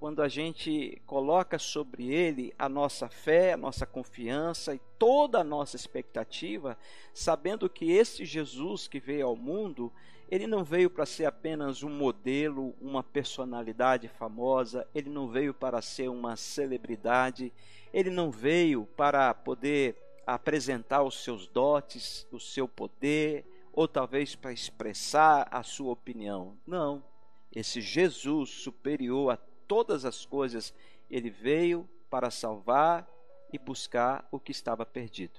quando 0.00 0.20
a 0.20 0.26
gente 0.26 1.00
coloca 1.06 1.56
sobre 1.56 2.12
ele 2.12 2.52
a 2.58 2.68
nossa 2.68 3.08
fé, 3.08 3.52
a 3.52 3.56
nossa 3.56 3.86
confiança 3.86 4.74
e 4.74 4.80
toda 4.98 5.38
a 5.38 5.44
nossa 5.44 5.76
expectativa, 5.76 6.76
sabendo 7.14 7.70
que 7.70 7.92
esse 7.92 8.24
Jesus 8.24 8.88
que 8.88 8.98
veio 8.98 9.28
ao 9.28 9.36
mundo, 9.36 9.92
ele 10.28 10.48
não 10.48 10.64
veio 10.64 10.90
para 10.90 11.06
ser 11.06 11.26
apenas 11.26 11.84
um 11.84 11.90
modelo, 11.90 12.74
uma 12.80 13.04
personalidade 13.04 14.08
famosa, 14.08 14.84
ele 14.92 15.10
não 15.10 15.28
veio 15.28 15.54
para 15.54 15.80
ser 15.80 16.08
uma 16.08 16.34
celebridade, 16.34 17.52
ele 17.94 18.10
não 18.10 18.32
veio 18.32 18.84
para 18.96 19.32
poder 19.32 20.05
apresentar 20.26 21.02
os 21.02 21.22
seus 21.22 21.46
dotes, 21.46 22.26
o 22.32 22.40
seu 22.40 22.66
poder, 22.66 23.46
ou 23.72 23.86
talvez 23.86 24.34
para 24.34 24.52
expressar 24.52 25.46
a 25.50 25.62
sua 25.62 25.92
opinião. 25.92 26.58
Não. 26.66 27.04
Esse 27.52 27.80
Jesus 27.80 28.50
superior 28.50 29.32
a 29.32 29.36
todas 29.36 30.04
as 30.04 30.26
coisas, 30.26 30.74
ele 31.08 31.30
veio 31.30 31.88
para 32.10 32.30
salvar 32.30 33.08
e 33.52 33.58
buscar 33.58 34.26
o 34.30 34.40
que 34.40 34.50
estava 34.50 34.84
perdido. 34.84 35.38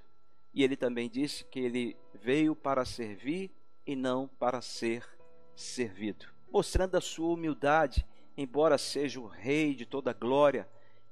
E 0.53 0.63
ele 0.63 0.75
também 0.75 1.09
disse 1.09 1.43
que 1.45 1.59
ele 1.59 1.97
veio 2.13 2.55
para 2.55 2.85
servir 2.85 3.51
e 3.85 3.95
não 3.95 4.27
para 4.27 4.61
ser 4.61 5.07
servido, 5.55 6.25
mostrando 6.51 6.95
a 6.95 7.01
sua 7.01 7.33
humildade, 7.33 8.05
embora 8.35 8.77
seja 8.77 9.19
o 9.19 9.27
rei 9.27 9.73
de 9.73 9.85
toda 9.85 10.13
glória, 10.13 10.67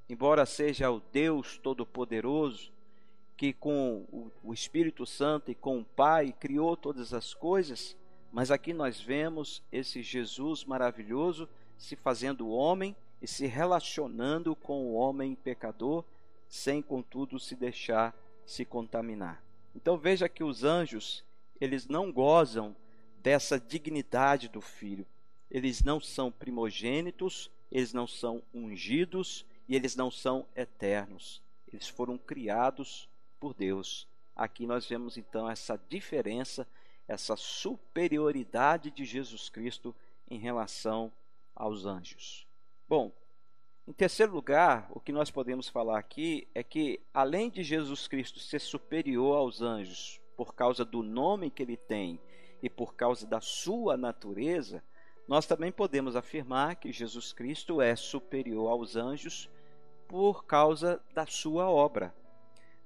embora 0.08 0.46
seja 0.46 0.90
o 0.92 1.00
Deus 1.00 1.58
todo-poderoso, 1.58 2.72
que 3.38 3.52
com 3.54 4.32
o 4.44 4.54
Espírito 4.54 5.06
Santo 5.06 5.52
e 5.52 5.56
com 5.56 5.80
o 5.80 5.86
Pai 5.86 6.34
criou 6.40 6.78
todas 6.78 7.14
as 7.14 7.34
coisas, 7.34 7.96
mas 8.32 8.52
aqui 8.52 8.74
nós 8.74 9.00
vemos 9.00 9.62
esse 9.72 10.02
Jesus 10.02 10.64
maravilhoso 10.64 11.48
se 11.78 11.96
fazendo 11.96 12.50
homem 12.50 12.96
e 13.22 13.28
se 13.28 13.46
relacionando 13.46 14.56
com 14.56 14.86
o 14.86 14.94
homem 14.94 15.36
pecador, 15.36 16.04
sem 16.48 16.82
contudo 16.82 17.40
se 17.40 17.56
deixar 17.56 18.16
se 18.46 18.64
contaminar. 18.64 19.44
Então 19.76 19.98
veja 19.98 20.30
que 20.30 20.44
os 20.44 20.64
anjos, 20.64 21.24
eles 21.60 21.88
não 21.88 22.12
gozam 22.12 22.76
dessa 23.22 23.60
dignidade 23.60 24.48
do 24.48 24.62
filho. 24.62 25.06
Eles 25.50 25.84
não 25.84 26.00
são 26.00 26.32
primogênitos, 26.32 27.50
eles 27.72 27.92
não 27.92 28.08
são 28.08 28.42
ungidos 28.54 29.46
e 29.68 29.76
eles 29.76 29.96
não 29.96 30.12
são 30.12 30.46
eternos. 30.56 31.42
Eles 31.72 31.88
foram 31.88 32.18
criados 32.18 33.10
por 33.40 33.54
Deus. 33.54 34.08
Aqui 34.36 34.66
nós 34.66 34.86
vemos 34.86 35.18
então 35.18 35.50
essa 35.50 35.80
diferença, 35.90 36.68
essa 37.08 37.36
superioridade 37.36 38.92
de 38.92 39.06
Jesus 39.06 39.50
Cristo 39.50 39.96
em 40.30 40.38
relação 40.40 41.12
aos 41.56 41.86
anjos. 41.86 42.48
Bom, 42.88 43.12
em 43.88 43.94
terceiro 43.94 44.34
lugar, 44.34 44.88
o 44.92 45.00
que 45.00 45.12
nós 45.12 45.30
podemos 45.30 45.70
falar 45.70 46.00
aqui 46.00 46.48
é 46.56 46.64
que, 46.64 47.00
além 47.14 47.50
de 47.50 47.64
Jesus 47.64 48.08
Cristo 48.08 48.40
ser 48.40 48.60
superior 48.60 49.38
aos 49.38 49.62
anjos 49.62 50.20
por 50.36 50.56
causa 50.56 50.84
do 50.84 51.04
nome 51.04 51.52
que 51.52 51.62
ele 51.62 51.78
tem 51.78 52.20
e 52.64 52.70
por 52.70 52.96
causa 52.96 53.28
da 53.28 53.40
sua 53.40 53.96
natureza, 53.96 54.84
nós 55.28 55.46
também 55.46 55.72
podemos 55.72 56.16
afirmar 56.16 56.76
que 56.76 56.92
Jesus 56.92 57.32
Cristo 57.32 57.80
é 57.80 57.96
superior 57.96 58.70
aos 58.70 58.96
anjos 58.96 59.50
por 60.08 60.46
causa 60.46 61.02
da 61.14 61.26
sua 61.26 61.70
obra. 61.70 62.14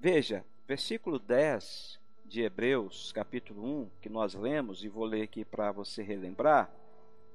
Veja, 0.01 0.45
versículo 0.65 1.19
10 1.19 1.99
de 2.23 2.41
Hebreus, 2.41 3.11
capítulo 3.11 3.81
1, 3.81 3.89
que 3.99 4.07
nós 4.07 4.33
lemos, 4.33 4.81
e 4.81 4.87
vou 4.87 5.03
ler 5.03 5.23
aqui 5.23 5.43
para 5.43 5.73
você 5.73 6.01
relembrar, 6.01 6.71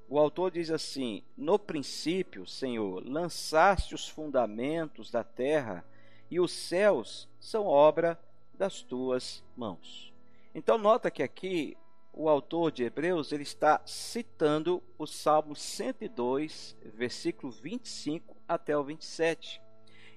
o 0.09 0.19
autor 0.19 0.51
diz 0.51 0.71
assim: 0.71 1.23
No 1.37 1.59
princípio, 1.59 2.47
Senhor, 2.47 3.07
lançaste 3.07 3.95
os 3.95 4.09
fundamentos 4.09 5.11
da 5.11 5.23
terra 5.23 5.85
e 6.31 6.41
os 6.41 6.53
céus 6.53 7.29
são 7.39 7.67
obra 7.67 8.19
das 8.55 8.81
tuas 8.81 9.45
mãos. 9.55 10.11
Então 10.55 10.79
nota 10.79 11.11
que 11.11 11.23
aqui 11.23 11.77
o 12.15 12.31
autor 12.31 12.73
de 12.73 12.85
Hebreus 12.85 13.31
ele 13.31 13.43
está 13.43 13.83
citando 13.85 14.83
o 14.97 15.07
Salmo 15.07 15.55
102, 15.55 16.79
versículo 16.95 17.53
25 17.53 18.35
até 18.49 18.75
o 18.75 18.83
27. 18.83 19.61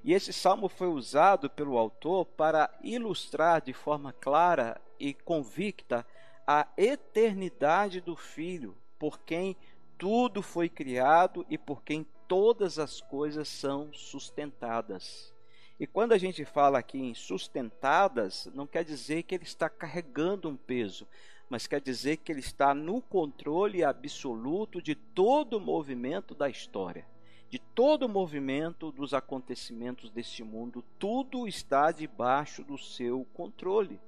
E 0.04 0.13
esse 0.13 0.32
salmo 0.32 0.70
foi 0.70 0.88
usado 0.88 1.50
pelo 1.50 1.77
autor 1.77 2.25
para 2.25 2.70
ilustrar 2.82 3.62
de 3.62 3.74
forma 3.74 4.13
clara 4.13 4.80
e 5.00 5.13
convicta 5.13 6.06
a 6.46 6.68
eternidade 6.77 8.00
do 8.00 8.16
Filho, 8.16 8.75
por 8.98 9.20
quem 9.20 9.56
tudo 9.98 10.42
foi 10.42 10.70
criado 10.70 11.46
e 11.50 11.58
por 11.58 11.84
quem 11.84 12.06
todas 12.27 12.80
as 12.80 13.01
coisas 13.01 13.48
são 13.48 13.92
sustentadas. 13.94 15.34
E 15.80 15.86
quando 15.86 16.13
a 16.13 16.18
gente 16.18 16.44
fala 16.44 16.80
aqui 16.80 16.98
em 17.00 17.13
sustentadas, 17.13 18.50
não 18.54 18.66
quer 18.66 18.84
dizer 18.84 19.24
que 19.24 19.36
ele 19.36 19.44
está 19.44 19.70
carregando 19.70 20.50
um 20.50 20.56
peso, 20.56 21.08
mas 21.50 21.68
quer 21.68 21.80
dizer 21.80 22.18
que 22.18 22.32
ele 22.32 22.39
está 22.39 22.74
no 22.74 23.01
controle 23.01 23.84
absoluto 23.84 24.82
de 24.82 24.96
todo 24.96 25.58
o 25.58 25.62
movimento 25.62 26.34
da 26.34 26.50
história, 26.50 27.06
de 27.50 27.60
todo 27.60 28.06
o 28.06 28.10
movimento 28.10 28.92
dos 28.92 29.13
acontecimentos 29.13 30.10
deste 30.10 30.44
mundo, 30.44 30.84
tudo 31.00 31.48
está 31.48 31.92
debaixo 31.92 32.63
do 32.63 32.77
seu 32.77 33.25
controle. 33.34 34.00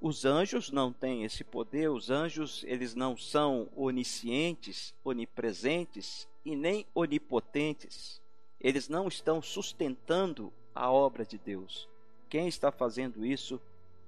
Os 0.00 0.24
anjos 0.24 0.70
não 0.70 0.92
têm 0.92 1.24
esse 1.24 1.44
poder, 1.44 1.90
os 1.90 2.08
anjos 2.08 2.64
eles 2.64 2.94
não 2.94 3.16
são 3.16 3.68
oniscientes, 3.76 4.94
onipresentes 5.04 6.26
e 6.42 6.56
nem 6.56 6.86
onipotentes. 6.94 8.20
Eles 8.58 8.88
não 8.88 9.08
estão 9.08 9.42
sustentando 9.42 10.50
a 10.74 10.90
obra 10.90 11.24
de 11.24 11.36
Deus. 11.36 11.86
Quem 12.30 12.48
está 12.48 12.72
fazendo 12.72 13.26
isso 13.26 13.60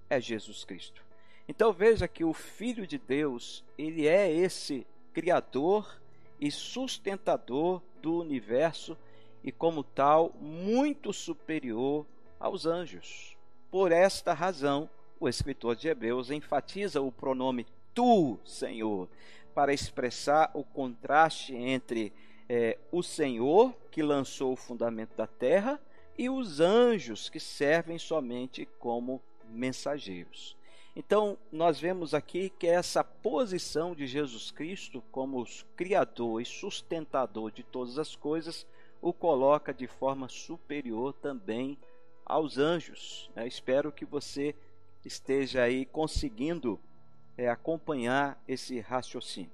é 0.09 0.19
Jesus 0.19 0.65
Cristo. 0.65 1.05
Então 1.47 1.73
veja 1.73 2.09
que 2.09 2.25
o 2.25 2.33
Filho 2.33 2.87
de 2.87 2.97
Deus, 2.97 3.63
ele 3.77 4.07
é 4.07 4.33
esse 4.33 4.87
criador 5.13 6.01
e 6.41 6.51
sustentador 6.51 7.83
do 8.03 8.19
universo 8.19 8.99
e 9.43 9.51
como 9.51 9.83
tal 9.83 10.35
muito 10.41 11.13
superior 11.13 12.05
aos 12.39 12.67
anjos. 12.67 13.37
Por 13.71 13.93
esta 13.93 14.35
razão, 14.35 14.91
o 15.19 15.29
escritor 15.29 15.77
de 15.77 15.89
Hebreus 15.89 16.31
enfatiza 16.31 17.01
o 17.01 17.13
pronome 17.13 17.65
tu, 17.95 18.39
Senhor, 18.45 19.09
para 19.55 19.73
expressar 19.73 20.51
o 20.53 20.65
contraste 20.65 21.55
entre 21.55 22.13
é, 22.49 22.79
o 22.91 23.03
Senhor, 23.03 23.75
que 23.91 24.03
lançou 24.03 24.53
o 24.53 24.57
fundamento 24.57 25.17
da 25.17 25.27
terra, 25.27 25.81
e 26.19 26.29
os 26.29 26.61
anjos 26.61 27.29
que 27.31 27.41
servem 27.41 27.99
somente 27.99 28.67
como 28.79 29.23
mensageiros. 29.49 30.57
Então, 30.95 31.39
nós 31.51 31.81
vemos 31.81 32.13
aqui 32.13 32.51
que 32.51 32.67
essa 32.67 33.03
posição 33.03 33.95
de 33.95 34.07
Jesus 34.07 34.51
Cristo 34.51 35.03
como 35.11 35.47
criador 35.75 36.43
e 36.43 36.45
sustentador 36.45 37.51
de 37.51 37.63
todas 37.63 37.99
as 37.99 38.15
coisas 38.15 38.67
o 39.01 39.13
coloca 39.13 39.73
de 39.73 39.87
forma 39.87 40.29
superior 40.29 41.15
também 41.15 41.79
aos 42.27 42.59
anjos. 42.59 43.31
Né? 43.35 43.47
Espero 43.47 43.91
que 43.91 44.05
você 44.05 44.55
esteja 45.05 45.63
aí 45.63 45.87
conseguindo 45.87 46.79
é, 47.37 47.49
acompanhar 47.49 48.41
esse 48.47 48.79
raciocínio. 48.79 49.51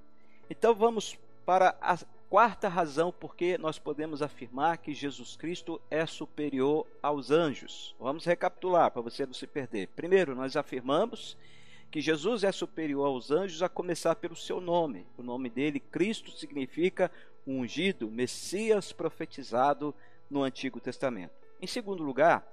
Então, 0.50 0.74
vamos 0.74 1.16
para 1.46 1.76
a 1.80 1.96
Quarta 2.28 2.68
razão 2.68 3.10
porque 3.10 3.56
nós 3.56 3.78
podemos 3.78 4.20
afirmar 4.20 4.76
que 4.76 4.92
Jesus 4.92 5.34
Cristo 5.34 5.80
é 5.90 6.04
superior 6.04 6.86
aos 7.02 7.30
anjos. 7.30 7.96
Vamos 7.98 8.26
recapitular 8.26 8.90
para 8.90 9.00
você 9.00 9.24
não 9.24 9.32
se 9.32 9.46
perder. 9.46 9.88
Primeiro, 9.96 10.34
nós 10.34 10.54
afirmamos 10.54 11.38
que 11.90 12.02
Jesus 12.02 12.44
é 12.44 12.52
superior 12.52 13.06
aos 13.06 13.30
anjos, 13.30 13.62
a 13.62 13.68
começar 13.68 14.14
pelo 14.16 14.36
seu 14.36 14.60
nome. 14.60 15.06
O 15.16 15.22
nome 15.22 15.48
dele, 15.48 15.80
Cristo, 15.80 16.30
significa 16.30 17.10
ungido, 17.46 18.10
Messias 18.10 18.92
profetizado 18.92 19.94
no 20.28 20.42
Antigo 20.42 20.78
Testamento. 20.78 21.32
Em 21.62 21.66
segundo 21.66 22.02
lugar, 22.02 22.46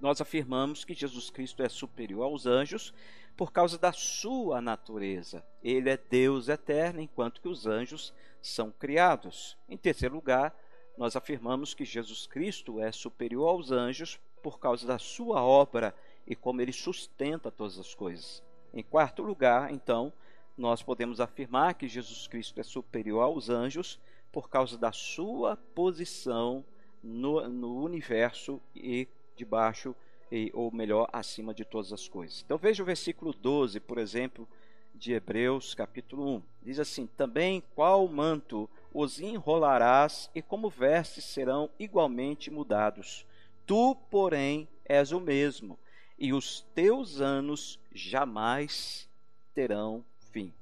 nós 0.00 0.20
afirmamos 0.20 0.84
que 0.84 0.94
Jesus 0.94 1.30
Cristo 1.30 1.62
é 1.62 1.68
superior 1.68 2.24
aos 2.24 2.46
anjos 2.46 2.92
por 3.36 3.52
causa 3.52 3.78
da 3.78 3.92
sua 3.92 4.60
natureza. 4.60 5.44
Ele 5.62 5.90
é 5.90 5.96
Deus 5.96 6.48
eterno, 6.48 7.00
enquanto 7.00 7.40
que 7.40 7.48
os 7.48 7.66
anjos 7.66 8.12
são 8.40 8.70
criados. 8.70 9.56
Em 9.68 9.76
terceiro 9.76 10.14
lugar, 10.14 10.54
nós 10.96 11.16
afirmamos 11.16 11.74
que 11.74 11.84
Jesus 11.84 12.26
Cristo 12.26 12.80
é 12.80 12.92
superior 12.92 13.48
aos 13.48 13.72
anjos 13.72 14.20
por 14.42 14.58
causa 14.58 14.86
da 14.86 14.98
sua 14.98 15.42
obra 15.42 15.94
e 16.26 16.36
como 16.36 16.60
ele 16.60 16.72
sustenta 16.72 17.50
todas 17.50 17.78
as 17.78 17.94
coisas. 17.94 18.42
Em 18.72 18.82
quarto 18.82 19.22
lugar, 19.22 19.72
então, 19.72 20.12
nós 20.56 20.82
podemos 20.82 21.20
afirmar 21.20 21.74
que 21.74 21.88
Jesus 21.88 22.28
Cristo 22.28 22.60
é 22.60 22.62
superior 22.62 23.22
aos 23.22 23.48
anjos 23.50 23.98
por 24.30 24.48
causa 24.48 24.76
da 24.78 24.92
sua 24.92 25.56
posição 25.56 26.64
no, 27.02 27.48
no 27.48 27.82
universo 27.82 28.60
e 28.74 29.08
debaixo, 29.36 29.94
e, 30.30 30.50
ou 30.54 30.70
melhor, 30.72 31.08
acima 31.12 31.54
de 31.54 31.64
todas 31.64 31.92
as 31.92 32.08
coisas. 32.08 32.42
Então 32.44 32.58
veja 32.58 32.82
o 32.82 32.86
versículo 32.86 33.32
12, 33.32 33.78
por 33.80 33.98
exemplo, 33.98 34.48
de 34.94 35.12
Hebreus, 35.12 35.74
capítulo 35.74 36.36
1. 36.36 36.42
Diz 36.62 36.78
assim: 36.78 37.06
Também 37.06 37.62
qual 37.74 38.06
manto 38.08 38.68
os 38.92 39.20
enrolarás, 39.20 40.30
e 40.34 40.40
como 40.40 40.70
vestes 40.70 41.24
serão 41.24 41.68
igualmente 41.78 42.50
mudados. 42.50 43.26
Tu, 43.66 43.96
porém, 44.10 44.68
és 44.84 45.10
o 45.10 45.20
mesmo, 45.20 45.78
e 46.18 46.32
os 46.32 46.60
teus 46.74 47.20
anos 47.20 47.80
jamais 47.92 49.08
terão 49.52 50.04
fim. 50.30 50.52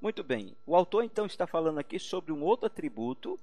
Muito 0.00 0.22
bem, 0.22 0.56
o 0.66 0.76
autor 0.76 1.04
então 1.04 1.26
está 1.26 1.46
falando 1.46 1.78
aqui 1.78 1.98
sobre 1.98 2.32
um 2.32 2.42
outro 2.42 2.66
atributo, 2.66 3.38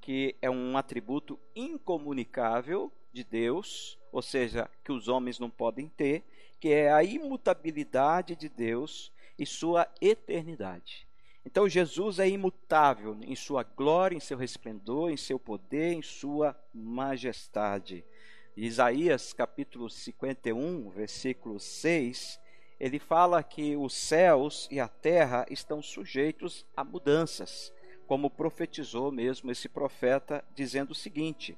que 0.00 0.36
é 0.40 0.48
um 0.48 0.76
atributo 0.76 1.38
incomunicável 1.54 2.92
de 3.12 3.24
Deus, 3.24 3.98
ou 4.16 4.22
seja, 4.22 4.66
que 4.82 4.90
os 4.90 5.08
homens 5.08 5.38
não 5.38 5.50
podem 5.50 5.88
ter, 5.90 6.24
que 6.58 6.70
é 6.70 6.90
a 6.90 7.04
imutabilidade 7.04 8.34
de 8.34 8.48
Deus 8.48 9.12
e 9.38 9.44
sua 9.44 9.86
eternidade. 10.00 11.06
Então 11.44 11.68
Jesus 11.68 12.18
é 12.18 12.26
imutável 12.26 13.14
em 13.20 13.36
sua 13.36 13.62
glória, 13.62 14.16
em 14.16 14.20
seu 14.20 14.38
resplendor, 14.38 15.10
em 15.10 15.18
seu 15.18 15.38
poder, 15.38 15.92
em 15.92 16.00
sua 16.00 16.58
majestade. 16.72 18.06
Isaías 18.56 19.34
capítulo 19.34 19.90
51, 19.90 20.88
versículo 20.88 21.60
6, 21.60 22.40
ele 22.80 22.98
fala 22.98 23.42
que 23.42 23.76
os 23.76 23.92
céus 23.92 24.66
e 24.70 24.80
a 24.80 24.88
terra 24.88 25.44
estão 25.50 25.82
sujeitos 25.82 26.64
a 26.74 26.82
mudanças, 26.82 27.70
como 28.06 28.30
profetizou 28.30 29.12
mesmo 29.12 29.50
esse 29.50 29.68
profeta, 29.68 30.42
dizendo 30.54 30.92
o 30.92 30.94
seguinte: 30.94 31.54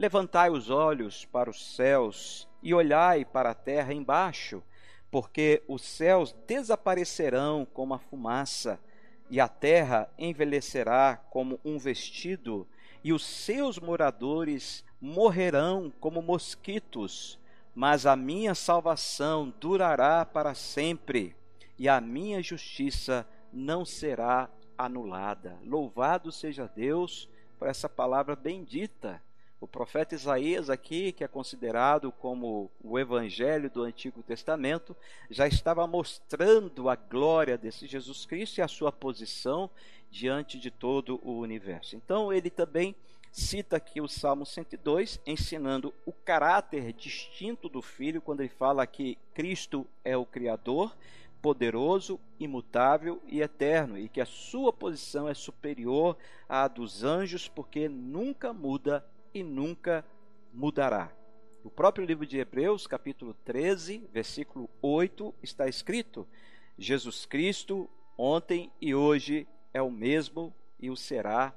Levantai 0.00 0.48
os 0.48 0.70
olhos 0.70 1.26
para 1.26 1.50
os 1.50 1.76
céus 1.76 2.48
e 2.62 2.72
olhai 2.72 3.22
para 3.22 3.50
a 3.50 3.54
terra 3.54 3.92
embaixo, 3.92 4.62
porque 5.10 5.62
os 5.68 5.82
céus 5.82 6.34
desaparecerão 6.46 7.66
como 7.74 7.92
a 7.92 7.98
fumaça, 7.98 8.80
e 9.28 9.38
a 9.38 9.46
terra 9.46 10.10
envelhecerá 10.16 11.18
como 11.28 11.60
um 11.62 11.78
vestido, 11.78 12.66
e 13.04 13.12
os 13.12 13.22
seus 13.22 13.78
moradores 13.78 14.82
morrerão 14.98 15.92
como 16.00 16.22
mosquitos, 16.22 17.38
mas 17.74 18.06
a 18.06 18.16
minha 18.16 18.54
salvação 18.54 19.52
durará 19.60 20.24
para 20.24 20.54
sempre, 20.54 21.36
e 21.78 21.90
a 21.90 22.00
minha 22.00 22.42
justiça 22.42 23.28
não 23.52 23.84
será 23.84 24.48
anulada. 24.78 25.58
Louvado 25.62 26.32
seja 26.32 26.66
Deus 26.74 27.28
por 27.58 27.68
essa 27.68 27.86
palavra 27.86 28.34
bendita 28.34 29.20
o 29.60 29.68
profeta 29.68 30.14
Isaías, 30.14 30.70
aqui, 30.70 31.12
que 31.12 31.22
é 31.22 31.28
considerado 31.28 32.10
como 32.10 32.70
o 32.82 32.98
evangelho 32.98 33.68
do 33.68 33.82
Antigo 33.82 34.22
Testamento, 34.22 34.96
já 35.28 35.46
estava 35.46 35.86
mostrando 35.86 36.88
a 36.88 36.96
glória 36.96 37.58
desse 37.58 37.86
Jesus 37.86 38.24
Cristo 38.24 38.58
e 38.58 38.62
a 38.62 38.68
sua 38.68 38.90
posição 38.90 39.68
diante 40.10 40.58
de 40.58 40.70
todo 40.70 41.20
o 41.22 41.38
universo. 41.38 41.94
Então, 41.94 42.32
ele 42.32 42.48
também 42.48 42.96
cita 43.30 43.76
aqui 43.76 44.00
o 44.00 44.08
Salmo 44.08 44.46
102, 44.46 45.20
ensinando 45.26 45.92
o 46.06 46.12
caráter 46.12 46.92
distinto 46.94 47.68
do 47.68 47.82
Filho, 47.82 48.22
quando 48.22 48.40
ele 48.40 48.48
fala 48.48 48.86
que 48.86 49.18
Cristo 49.34 49.86
é 50.02 50.16
o 50.16 50.24
Criador, 50.24 50.96
poderoso, 51.42 52.18
imutável 52.38 53.20
e 53.26 53.42
eterno, 53.42 53.98
e 53.98 54.08
que 54.08 54.22
a 54.22 54.26
sua 54.26 54.72
posição 54.72 55.28
é 55.28 55.34
superior 55.34 56.16
à 56.48 56.66
dos 56.66 57.04
anjos, 57.04 57.46
porque 57.46 57.88
nunca 57.88 58.52
muda 58.52 59.04
e 59.32 59.42
nunca 59.42 60.04
mudará. 60.52 61.10
No 61.62 61.70
próprio 61.70 62.04
livro 62.04 62.26
de 62.26 62.38
Hebreus, 62.38 62.86
capítulo 62.86 63.34
13, 63.44 64.08
versículo 64.12 64.68
8, 64.80 65.34
está 65.42 65.68
escrito: 65.68 66.26
Jesus 66.78 67.26
Cristo, 67.26 67.88
ontem 68.16 68.70
e 68.80 68.94
hoje, 68.94 69.46
é 69.72 69.82
o 69.82 69.90
mesmo 69.90 70.54
e 70.78 70.90
o 70.90 70.96
será 70.96 71.54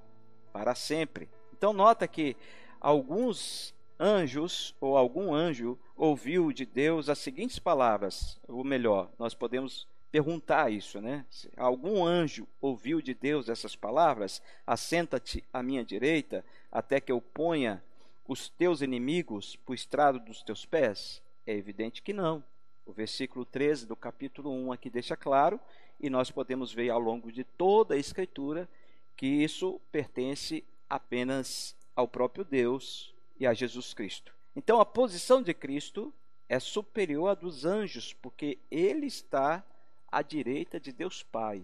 para 0.51 0.75
sempre. 0.75 1.29
Então 1.53 1.71
nota 1.71 2.07
que 2.07 2.35
alguns 2.79 3.73
anjos 3.99 4.75
ou 4.81 4.97
algum 4.97 5.33
anjo 5.33 5.79
ouviu 5.95 6.51
de 6.51 6.65
Deus 6.65 7.09
as 7.09 7.19
seguintes 7.19 7.57
palavras, 7.57 8.39
ou 8.47 8.63
melhor, 8.63 9.09
nós 9.17 9.33
podemos 9.33 9.87
perguntar 10.11 10.71
isso, 10.71 11.01
né? 11.01 11.25
Se 11.29 11.49
algum 11.57 12.05
anjo 12.05 12.47
ouviu 12.61 13.01
de 13.01 13.13
Deus 13.13 13.49
essas 13.49 13.75
palavras: 13.75 14.41
Assenta-te 14.67 15.43
à 15.51 15.63
minha 15.63 15.83
direita, 15.83 16.45
até 16.73 16.99
que 16.99 17.11
eu 17.11 17.21
ponha 17.21 17.83
os 18.27 18.49
teus 18.49 18.81
inimigos 18.81 19.55
por 19.57 19.75
estrado 19.75 20.19
dos 20.19 20.41
teus 20.41 20.65
pés? 20.65 21.21
É 21.45 21.53
evidente 21.53 22.01
que 22.01 22.11
não. 22.11 22.43
O 22.83 22.91
versículo 22.91 23.45
13 23.45 23.85
do 23.85 23.95
capítulo 23.95 24.51
1 24.51 24.71
aqui 24.71 24.89
deixa 24.89 25.15
claro, 25.15 25.59
e 25.99 26.09
nós 26.09 26.31
podemos 26.31 26.73
ver 26.73 26.89
ao 26.89 26.99
longo 26.99 27.31
de 27.31 27.43
toda 27.43 27.93
a 27.93 27.97
Escritura 27.97 28.67
que 29.15 29.27
isso 29.27 29.79
pertence 29.91 30.63
apenas 30.89 31.75
ao 31.95 32.07
próprio 32.07 32.43
Deus 32.43 33.13
e 33.39 33.45
a 33.45 33.53
Jesus 33.53 33.93
Cristo. 33.93 34.33
Então 34.55 34.81
a 34.81 34.85
posição 34.85 35.43
de 35.43 35.53
Cristo 35.53 36.11
é 36.49 36.59
superior 36.59 37.27
à 37.27 37.33
dos 37.35 37.65
anjos, 37.65 38.13
porque 38.13 38.57
ele 38.71 39.05
está 39.05 39.63
à 40.11 40.23
direita 40.23 40.79
de 40.79 40.91
Deus 40.91 41.21
Pai. 41.21 41.63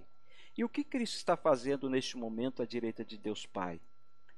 E 0.56 0.64
o 0.64 0.70
que 0.70 0.84
Cristo 0.84 1.16
está 1.16 1.36
fazendo 1.36 1.90
neste 1.90 2.16
momento 2.16 2.62
à 2.62 2.66
direita 2.66 3.04
de 3.04 3.18
Deus 3.18 3.48
Pai? 3.48 3.82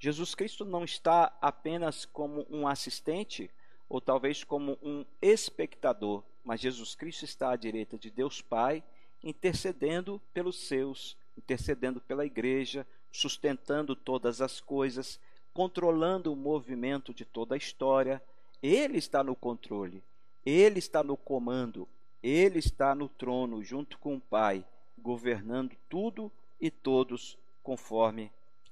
Jesus 0.01 0.33
Cristo 0.33 0.65
não 0.65 0.83
está 0.83 1.31
apenas 1.39 2.05
como 2.05 2.43
um 2.49 2.67
assistente 2.67 3.51
ou 3.87 4.01
talvez 4.01 4.43
como 4.43 4.75
um 4.81 5.05
espectador, 5.21 6.23
mas 6.43 6.59
Jesus 6.59 6.95
Cristo 6.95 7.23
está 7.23 7.51
à 7.51 7.55
direita 7.55 7.99
de 7.99 8.09
Deus 8.09 8.41
Pai, 8.41 8.83
intercedendo 9.23 10.19
pelos 10.33 10.55
seus, 10.55 11.15
intercedendo 11.37 12.01
pela 12.01 12.25
igreja, 12.25 12.83
sustentando 13.11 13.95
todas 13.95 14.41
as 14.41 14.59
coisas, 14.59 15.19
controlando 15.53 16.33
o 16.33 16.35
movimento 16.35 17.13
de 17.13 17.23
toda 17.23 17.53
a 17.53 17.57
história. 17.57 18.19
Ele 18.59 18.97
está 18.97 19.23
no 19.23 19.35
controle, 19.35 20.03
ele 20.43 20.79
está 20.79 21.03
no 21.03 21.15
comando, 21.15 21.87
ele 22.23 22.57
está 22.57 22.95
no 22.95 23.07
trono 23.07 23.63
junto 23.63 23.99
com 23.99 24.15
o 24.15 24.21
Pai, 24.21 24.65
governando 24.97 25.77
tudo 25.87 26.31
e 26.59 26.71
todos 26.71 27.37
conforme 27.61 28.31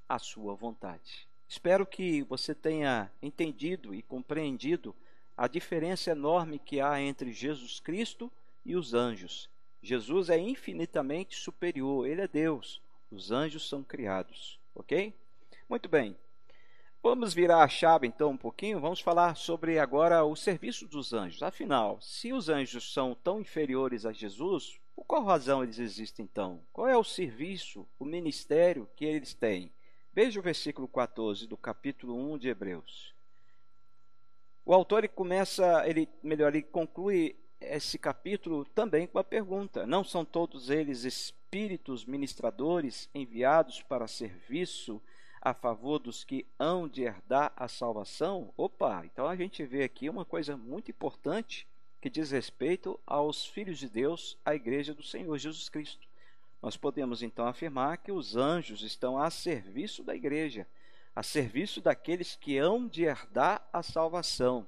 a 0.10 0.17
sua 0.17 0.56
vontade. 0.56 1.28
Espero 1.48 1.86
que 1.86 2.24
você 2.24 2.56
tenha 2.56 3.12
entendido 3.22 3.93
e 3.93 4.02
compreendido 4.02 4.95
a 5.38 5.48
diferença 5.48 6.12
enorme 6.12 6.58
que 6.58 6.82
há 6.82 7.00
entre 7.00 7.32
Jesus 7.32 7.80
Cristo 7.80 8.32
e 8.65 8.76
os 8.76 8.93
anjos. 8.93 9.50
Jesus 9.82 10.30
é 10.30 10.38
infinitamente 10.38 11.36
superior, 11.36 12.08
ele 12.08 12.22
é 12.22 12.28
Deus. 12.28 12.82
Os 13.12 13.32
anjos 13.32 13.69
são 13.69 13.84
criados, 13.84 14.60
ok? 14.76 15.13
Muito 15.69 15.88
bem. 15.88 16.15
Vamos 17.02 17.34
virar 17.34 17.63
a 17.63 17.67
chave 17.69 18.06
então 18.06 18.32
um 18.32 18.38
pouquinho, 18.38 18.82
vamos 18.82 19.00
falar 19.00 19.36
sobre 19.36 19.80
agora 19.80 20.26
o 20.26 20.36
serviço 20.36 20.86
dos 20.86 21.13
anjos. 21.13 21.41
Afinal, 21.41 22.02
se 22.02 22.34
os 22.34 22.50
anjos 22.50 22.91
são 22.91 23.15
tão 23.15 23.39
inferiores 23.39 24.06
a 24.06 24.12
Jesus, 24.12 24.78
por 24.93 25.06
qual 25.06 25.24
razão 25.24 25.63
eles 25.63 25.80
existem 25.80 26.26
então? 26.26 26.62
Qual 26.74 26.88
é 26.89 26.98
o 26.98 27.04
serviço, 27.04 27.88
o 27.98 28.04
ministério 28.04 28.89
que 28.98 29.06
eles 29.06 29.34
têm? 29.34 29.72
Veja 30.12 30.39
o 30.39 30.43
versículo 30.43 30.88
14 30.88 31.45
do 31.45 31.56
capítulo 31.56 32.15
1 32.34 32.39
de 32.39 32.50
Hebreus. 32.50 33.13
O 34.65 34.74
autor 34.74 35.00
ele 35.00 35.08
começa, 35.08 35.88
ele 35.88 36.10
melhor, 36.24 36.54
ele 36.54 36.63
conclui 36.63 37.36
esse 37.62 38.00
capítulo 38.00 38.65
também 38.65 39.06
com 39.06 39.19
a 39.19 39.24
pergunta: 39.24 39.86
Não 39.86 40.04
são 40.04 40.26
todos 40.26 40.72
eles 40.72 41.04
espíritos 41.04 42.06
ministradores 42.06 43.08
enviados 43.13 43.84
para 43.84 44.08
serviço 44.08 45.00
a 45.39 45.54
favor 45.54 46.00
dos 46.00 46.24
que 46.24 46.45
hão 46.58 46.88
de 46.88 47.04
herdar 47.04 47.54
a 47.56 47.67
salvação? 47.67 48.52
Opa, 48.58 49.04
então 49.06 49.28
a 49.28 49.36
gente 49.36 49.63
vê 49.63 49.84
aqui 49.84 50.10
uma 50.10 50.26
coisa 50.26 50.58
muito 50.58 50.89
importante 50.89 51.67
que 52.02 52.10
diz 52.10 52.32
respeito 52.32 53.00
aos 53.06 53.45
filhos 53.45 53.78
de 53.78 53.88
Deus, 53.88 54.38
à 54.43 54.56
igreja 54.56 54.93
do 54.93 55.04
Senhor 55.04 55.38
Jesus 55.38 55.69
Cristo. 55.69 56.09
Nós 56.62 56.76
podemos 56.76 57.24
então 57.24 57.48
afirmar 57.48 57.98
que 57.98 58.12
os 58.12 58.36
anjos 58.36 58.82
estão 58.82 59.17
a 59.17 59.30
serviço 59.30 60.04
da 60.04 60.15
igreja, 60.15 60.67
a 61.15 61.24
serviço 61.24 61.82
daqueles 61.82 62.36
que 62.36 62.58
hão 62.58 62.88
de 62.88 63.04
herdar 63.04 63.67
a 63.72 63.82
salvação 63.82 64.67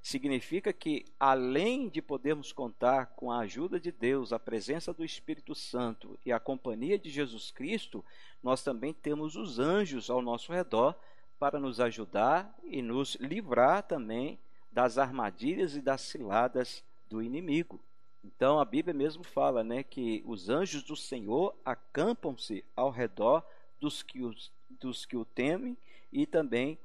significa 0.00 0.72
que, 0.72 1.04
além 1.18 1.88
de 1.88 2.00
podermos 2.00 2.52
contar 2.52 3.06
com 3.16 3.30
a 3.30 3.40
ajuda 3.40 3.78
de 3.78 3.92
Deus, 3.92 4.32
a 4.32 4.38
presença 4.38 4.92
do 4.92 5.04
Espírito 5.04 5.54
Santo 5.54 6.18
e 6.24 6.32
a 6.32 6.40
companhia 6.40 6.98
de 6.98 7.10
Jesus 7.10 7.50
Cristo, 7.50 8.04
nós 8.42 8.62
também 8.62 8.92
temos 8.92 9.36
os 9.36 9.58
anjos 9.58 10.08
ao 10.08 10.22
nosso 10.22 10.52
redor 10.52 10.94
para 11.38 11.60
nos 11.60 11.80
ajudar 11.80 12.56
e 12.64 12.80
nos 12.82 13.16
livrar 13.16 13.82
também 13.82 14.38
das 14.70 14.98
armadilhas 14.98 15.74
e 15.76 15.80
das 15.80 16.00
ciladas 16.02 16.84
do 17.08 17.22
inimigo. 17.22 17.80
Então 18.28 18.60
a 18.60 18.64
Bíblia 18.64 18.92
mesmo 18.92 19.24
fala, 19.24 19.64
né, 19.64 19.82
que 19.82 20.22
os 20.26 20.50
anjos 20.50 20.82
do 20.82 20.94
Senhor 20.94 21.56
acampam-se 21.64 22.62
ao 22.76 22.90
redor 22.90 23.42
dos 23.80 24.02
que, 24.02 24.22
os, 24.22 24.52
dos 24.68 25.06
que 25.06 25.16
o 25.16 25.24
temem 25.24 25.76
e 26.12 26.26
também 26.26 26.78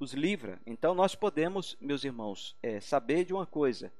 os 0.00 0.12
livra. 0.12 0.60
Então 0.66 0.94
nós 0.94 1.14
podemos, 1.14 1.76
meus 1.80 2.02
irmãos, 2.02 2.56
é, 2.60 2.80
saber 2.80 3.24
de 3.24 3.32
uma 3.32 3.46
coisa: 3.46 3.92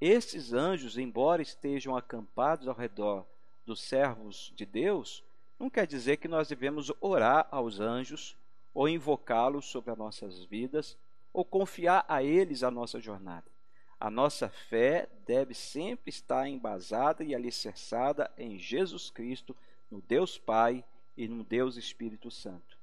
esses 0.00 0.52
anjos, 0.52 0.96
embora 0.96 1.42
estejam 1.42 1.96
acampados 1.96 2.68
ao 2.68 2.74
redor 2.76 3.26
dos 3.64 3.82
servos 3.82 4.52
de 4.54 4.64
Deus, 4.64 5.24
não 5.58 5.68
quer 5.68 5.86
dizer 5.86 6.18
que 6.18 6.28
nós 6.28 6.46
devemos 6.46 6.92
orar 7.00 7.48
aos 7.50 7.80
anjos 7.80 8.36
ou 8.72 8.88
invocá-los 8.88 9.66
sobre 9.66 9.90
as 9.90 9.98
nossas 9.98 10.44
vidas 10.44 10.96
ou 11.32 11.44
confiar 11.44 12.04
a 12.06 12.22
eles 12.22 12.62
a 12.62 12.70
nossa 12.70 13.00
jornada. 13.00 13.55
A 13.98 14.10
nossa 14.10 14.48
fé 14.48 15.08
deve 15.26 15.54
sempre 15.54 16.10
estar 16.10 16.46
embasada 16.48 17.24
e 17.24 17.34
alicerçada 17.34 18.30
em 18.36 18.58
Jesus 18.58 19.10
Cristo, 19.10 19.56
no 19.90 20.02
Deus 20.02 20.38
Pai 20.38 20.84
e 21.16 21.26
no 21.26 21.42
Deus 21.42 21.76
Espírito 21.76 22.30
Santo. 22.30 22.78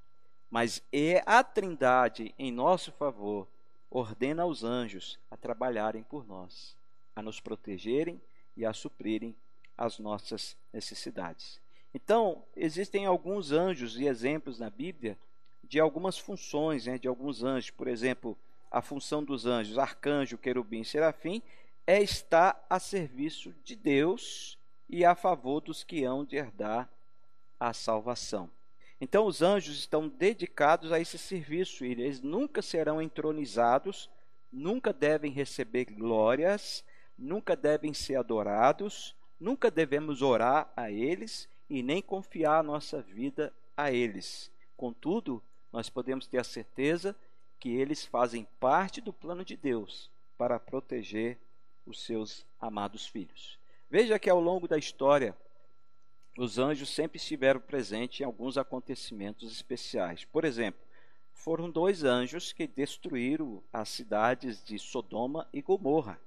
Mas 0.50 0.82
é 0.92 1.22
a 1.24 1.42
Trindade, 1.44 2.34
em 2.38 2.50
nosso 2.50 2.92
favor, 2.92 3.48
ordena 3.90 4.42
aos 4.42 4.64
anjos 4.64 5.18
a 5.30 5.36
trabalharem 5.36 6.02
por 6.02 6.26
nós, 6.26 6.76
a 7.14 7.22
nos 7.22 7.40
protegerem 7.40 8.20
e 8.56 8.64
a 8.64 8.72
suprirem 8.72 9.36
as 9.76 9.98
nossas 9.98 10.56
necessidades. 10.72 11.60
Então, 11.92 12.44
existem 12.56 13.06
alguns 13.06 13.52
anjos 13.52 13.98
e 13.98 14.06
exemplos 14.06 14.58
na 14.58 14.68
Bíblia 14.68 15.16
de 15.62 15.78
algumas 15.78 16.18
funções 16.18 16.86
né, 16.86 16.98
de 16.98 17.06
alguns 17.06 17.42
anjos. 17.44 17.70
Por 17.70 17.86
exemplo, 17.86 18.36
a 18.74 18.82
função 18.82 19.22
dos 19.22 19.46
anjos, 19.46 19.78
arcanjo, 19.78 20.36
querubim, 20.36 20.82
serafim, 20.82 21.40
é 21.86 22.02
estar 22.02 22.66
a 22.68 22.80
serviço 22.80 23.54
de 23.62 23.76
Deus 23.76 24.58
e 24.88 25.04
a 25.04 25.14
favor 25.14 25.60
dos 25.60 25.84
que 25.84 26.02
hão 26.02 26.24
de 26.24 26.34
herdar 26.34 26.90
a 27.58 27.72
salvação. 27.72 28.50
Então, 29.00 29.26
os 29.26 29.42
anjos 29.42 29.78
estão 29.78 30.08
dedicados 30.08 30.90
a 30.90 30.98
esse 30.98 31.16
serviço 31.18 31.84
e 31.84 31.92
eles 31.92 32.20
nunca 32.20 32.60
serão 32.60 33.00
entronizados, 33.00 34.10
nunca 34.50 34.92
devem 34.92 35.30
receber 35.30 35.84
glórias, 35.84 36.84
nunca 37.16 37.54
devem 37.54 37.94
ser 37.94 38.16
adorados, 38.16 39.14
nunca 39.38 39.70
devemos 39.70 40.20
orar 40.20 40.68
a 40.76 40.90
eles 40.90 41.48
e 41.70 41.80
nem 41.80 42.02
confiar 42.02 42.58
a 42.58 42.62
nossa 42.64 43.00
vida 43.00 43.54
a 43.76 43.92
eles. 43.92 44.50
Contudo, 44.76 45.40
nós 45.72 45.88
podemos 45.88 46.26
ter 46.26 46.38
a 46.38 46.44
certeza 46.44 47.14
que 47.64 47.70
eles 47.70 48.04
fazem 48.04 48.46
parte 48.60 49.00
do 49.00 49.10
plano 49.10 49.42
de 49.42 49.56
Deus 49.56 50.10
para 50.36 50.60
proteger 50.60 51.38
os 51.86 52.04
seus 52.04 52.44
amados 52.60 53.06
filhos. 53.06 53.58
Veja 53.88 54.18
que 54.18 54.28
ao 54.28 54.38
longo 54.38 54.68
da 54.68 54.76
história, 54.76 55.34
os 56.36 56.58
anjos 56.58 56.90
sempre 56.90 57.16
estiveram 57.16 57.58
presentes 57.58 58.20
em 58.20 58.24
alguns 58.24 58.58
acontecimentos 58.58 59.50
especiais. 59.50 60.26
Por 60.26 60.44
exemplo, 60.44 60.78
foram 61.32 61.70
dois 61.70 62.04
anjos 62.04 62.52
que 62.52 62.66
destruíram 62.66 63.64
as 63.72 63.88
cidades 63.88 64.62
de 64.62 64.78
Sodoma 64.78 65.48
e 65.50 65.62
Gomorra. 65.62 66.20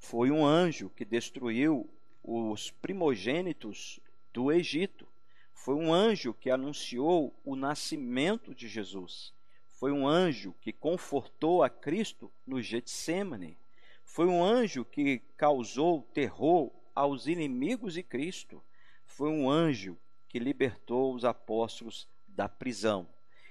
Foi 0.00 0.32
um 0.32 0.44
anjo 0.44 0.90
que 0.90 1.04
destruiu 1.04 1.88
os 2.24 2.72
primogênitos 2.72 4.00
do 4.32 4.50
Egito. 4.50 5.06
Foi 5.54 5.76
um 5.76 5.94
anjo 5.94 6.34
que 6.34 6.50
anunciou 6.50 7.32
o 7.44 7.54
nascimento 7.54 8.52
de 8.52 8.66
Jesus. 8.66 9.35
Foi 9.76 9.92
um 9.92 10.06
anjo 10.06 10.54
que 10.60 10.72
confortou 10.72 11.62
a 11.62 11.70
Cristo 11.70 12.30
no 12.46 12.60
Getsemane. 12.60 13.56
Foi 14.04 14.26
um 14.26 14.44
anjo 14.44 14.84
que 14.84 15.20
causou 15.36 16.02
terror 16.12 16.70
aos 16.94 17.26
inimigos 17.26 17.94
de 17.94 18.02
Cristo 18.02 18.62
foi 19.16 19.30
um 19.30 19.48
anjo 19.48 19.96
que 20.28 20.38
libertou 20.38 21.14
os 21.14 21.24
apóstolos 21.24 22.06
da 22.26 22.48
prisão. 22.48 23.08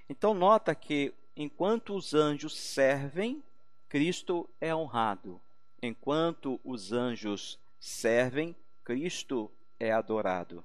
Então, 0.08 0.34
nota 0.34 0.76
que 0.76 1.12
enquanto 1.36 1.96
os 1.96 2.14
anjos 2.14 2.56
servem, 2.56 3.42
Cristo 3.90 4.48
é 4.62 4.76
honrado. 4.76 5.42
Enquanto 5.82 6.60
os 6.64 6.92
anjos 6.92 7.60
servem, 7.80 8.56
Cristo 8.84 9.52
é 9.80 9.92
adorado. 9.92 10.64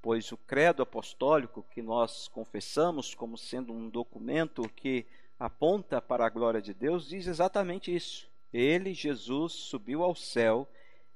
Pois 0.00 0.30
o 0.32 0.36
credo 0.36 0.82
apostólico 0.82 1.64
que 1.70 1.82
nós 1.82 2.28
confessamos 2.28 3.14
como 3.14 3.36
sendo 3.36 3.72
um 3.72 3.88
documento 3.88 4.68
que 4.70 5.06
aponta 5.38 6.00
para 6.00 6.26
a 6.26 6.30
glória 6.30 6.60
de 6.60 6.74
Deus 6.74 7.08
diz 7.08 7.26
exatamente 7.26 7.94
isso. 7.94 8.28
Ele, 8.52 8.94
Jesus, 8.94 9.52
subiu 9.52 10.02
ao 10.02 10.14
céu, 10.14 10.66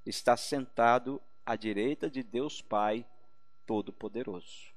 está 0.05 0.37
sentado 0.37 1.21
à 1.45 1.57
direita 1.57 2.11
de 2.11 2.23
Deus 2.23 2.61
Pai 2.61 3.07
Todo-Poderoso. 3.67 4.73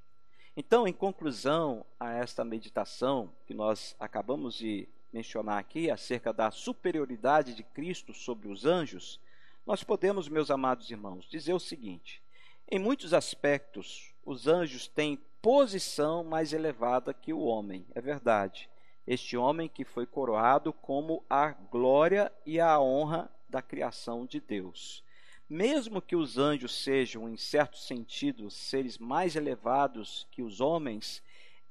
Então, 0.56 0.88
em 0.88 0.92
conclusão 0.92 1.84
a 2.00 2.12
esta 2.12 2.44
meditação 2.44 3.30
que 3.46 3.52
nós 3.52 3.94
acabamos 4.00 4.54
de 4.54 4.88
mencionar 5.12 5.58
aqui 5.58 5.90
acerca 5.90 6.32
da 6.32 6.50
superioridade 6.50 7.54
de 7.54 7.62
Cristo 7.62 8.14
sobre 8.14 8.48
os 8.48 8.64
anjos, 8.64 9.20
nós 9.66 9.84
podemos, 9.84 10.28
meus 10.28 10.50
amados 10.50 10.90
irmãos, 10.90 11.28
dizer 11.28 11.52
o 11.52 11.60
seguinte: 11.60 12.22
em 12.68 12.78
muitos 12.78 13.14
aspectos, 13.14 14.12
os 14.24 14.48
anjos 14.48 14.88
têm 14.88 15.16
posição 15.40 16.24
mais 16.24 16.52
elevada 16.52 17.14
que 17.14 17.32
o 17.32 17.40
homem, 17.40 17.86
é 17.94 18.00
verdade. 18.00 18.68
Este 19.06 19.36
homem 19.36 19.68
que 19.68 19.84
foi 19.84 20.04
coroado 20.04 20.72
como 20.72 21.24
a 21.30 21.52
glória 21.52 22.32
e 22.44 22.58
a 22.58 22.80
honra 22.80 23.30
da 23.48 23.62
criação 23.62 24.26
de 24.26 24.40
Deus. 24.40 25.04
Mesmo 25.48 26.02
que 26.02 26.16
os 26.16 26.38
anjos 26.38 26.82
sejam, 26.82 27.28
em 27.28 27.36
certo 27.36 27.78
sentido, 27.78 28.50
seres 28.50 28.98
mais 28.98 29.36
elevados 29.36 30.26
que 30.32 30.42
os 30.42 30.60
homens, 30.60 31.22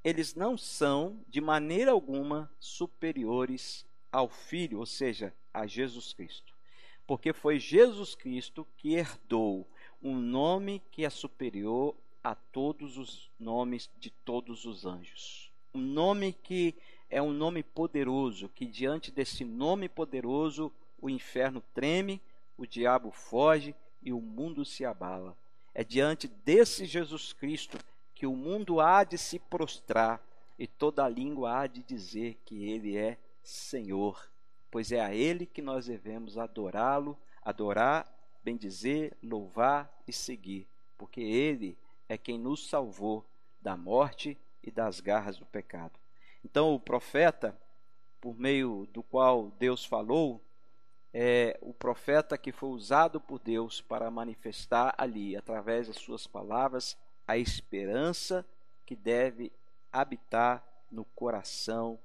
eles 0.02 0.34
não 0.34 0.58
são, 0.58 1.20
de 1.28 1.42
maneira 1.42 1.92
alguma, 1.92 2.50
superiores 2.58 3.86
ao 4.10 4.30
Filho, 4.30 4.80
ou 4.80 4.86
seja, 4.86 5.34
a 5.54 5.68
Jesus 5.68 6.14
Cristo. 6.14 6.56
Porque 7.06 7.34
foi 7.34 7.60
Jesus 7.60 8.16
Cristo 8.16 8.66
que 8.78 8.94
herdou 8.94 9.68
um 10.06 10.16
nome 10.16 10.84
que 10.92 11.04
é 11.04 11.10
superior 11.10 11.96
a 12.24 12.36
todos 12.36 12.96
os 12.96 13.32
nomes 13.40 13.90
de 13.98 14.12
todos 14.12 14.64
os 14.64 14.86
anjos. 14.86 15.52
Um 15.74 15.82
nome 15.82 16.32
que 16.32 16.76
é 17.10 17.20
um 17.20 17.34
nome 17.34 17.64
poderoso, 17.64 18.48
que 18.50 18.68
diante 18.68 19.12
desse 19.12 19.44
nome 19.44 19.90
poderoso 19.90 20.72
o 21.02 21.10
inferno 21.10 21.60
treme, 21.74 22.22
o 22.56 22.68
diabo 22.68 23.10
foge 23.10 23.74
e 24.00 24.14
o 24.14 24.22
mundo 24.22 24.64
se 24.64 24.86
abala. 24.86 25.36
É 25.74 25.84
diante 25.84 26.28
desse 26.28 26.86
Jesus 26.86 27.34
Cristo 27.34 27.80
que 28.14 28.28
o 28.28 28.36
mundo 28.36 28.80
há 28.80 29.04
de 29.04 29.18
se 29.18 29.40
prostrar 29.40 30.24
e 30.58 30.68
toda 30.68 31.10
língua 31.10 31.62
há 31.62 31.68
de 31.68 31.82
dizer 31.82 32.38
que 32.46 32.70
ele 32.70 32.96
é 32.96 33.18
Senhor, 33.42 34.30
pois 34.70 34.92
é 34.92 35.02
a 35.02 35.16
ele 35.16 35.48
que 35.48 35.64
nós 35.64 35.88
devemos 35.88 36.38
adorá-lo, 36.38 37.18
adorar 37.44 38.15
bendizer, 38.46 39.18
louvar 39.24 39.92
e 40.08 40.14
seguir, 40.14 40.68
porque 40.96 41.20
Ele 41.20 41.76
é 42.08 42.16
quem 42.16 42.38
nos 42.38 42.70
salvou 42.70 43.26
da 43.60 43.76
morte 43.76 44.38
e 44.64 44.70
das 44.70 45.00
garras 45.00 45.38
do 45.38 45.46
pecado. 45.48 46.00
Então, 46.44 46.76
o 46.76 46.80
profeta, 46.80 47.60
por 48.22 48.40
meio 48.40 48.88
do 48.94 49.02
qual 49.02 49.52
Deus 49.58 49.84
falou, 49.84 50.40
é 51.12 51.58
o 51.60 51.74
profeta 51.74 52.38
que 52.38 52.52
foi 52.52 52.70
usado 52.70 53.20
por 53.20 53.40
Deus 53.40 53.82
para 53.82 54.12
manifestar 54.12 54.94
ali, 54.96 55.36
através 55.36 55.88
das 55.88 55.96
suas 55.96 56.28
palavras, 56.28 56.96
a 57.28 57.40
esperança 57.40 58.46
que 58.86 58.96
deve 58.96 59.52
habitar 59.92 60.64
no 60.92 61.04
coração 61.04 61.98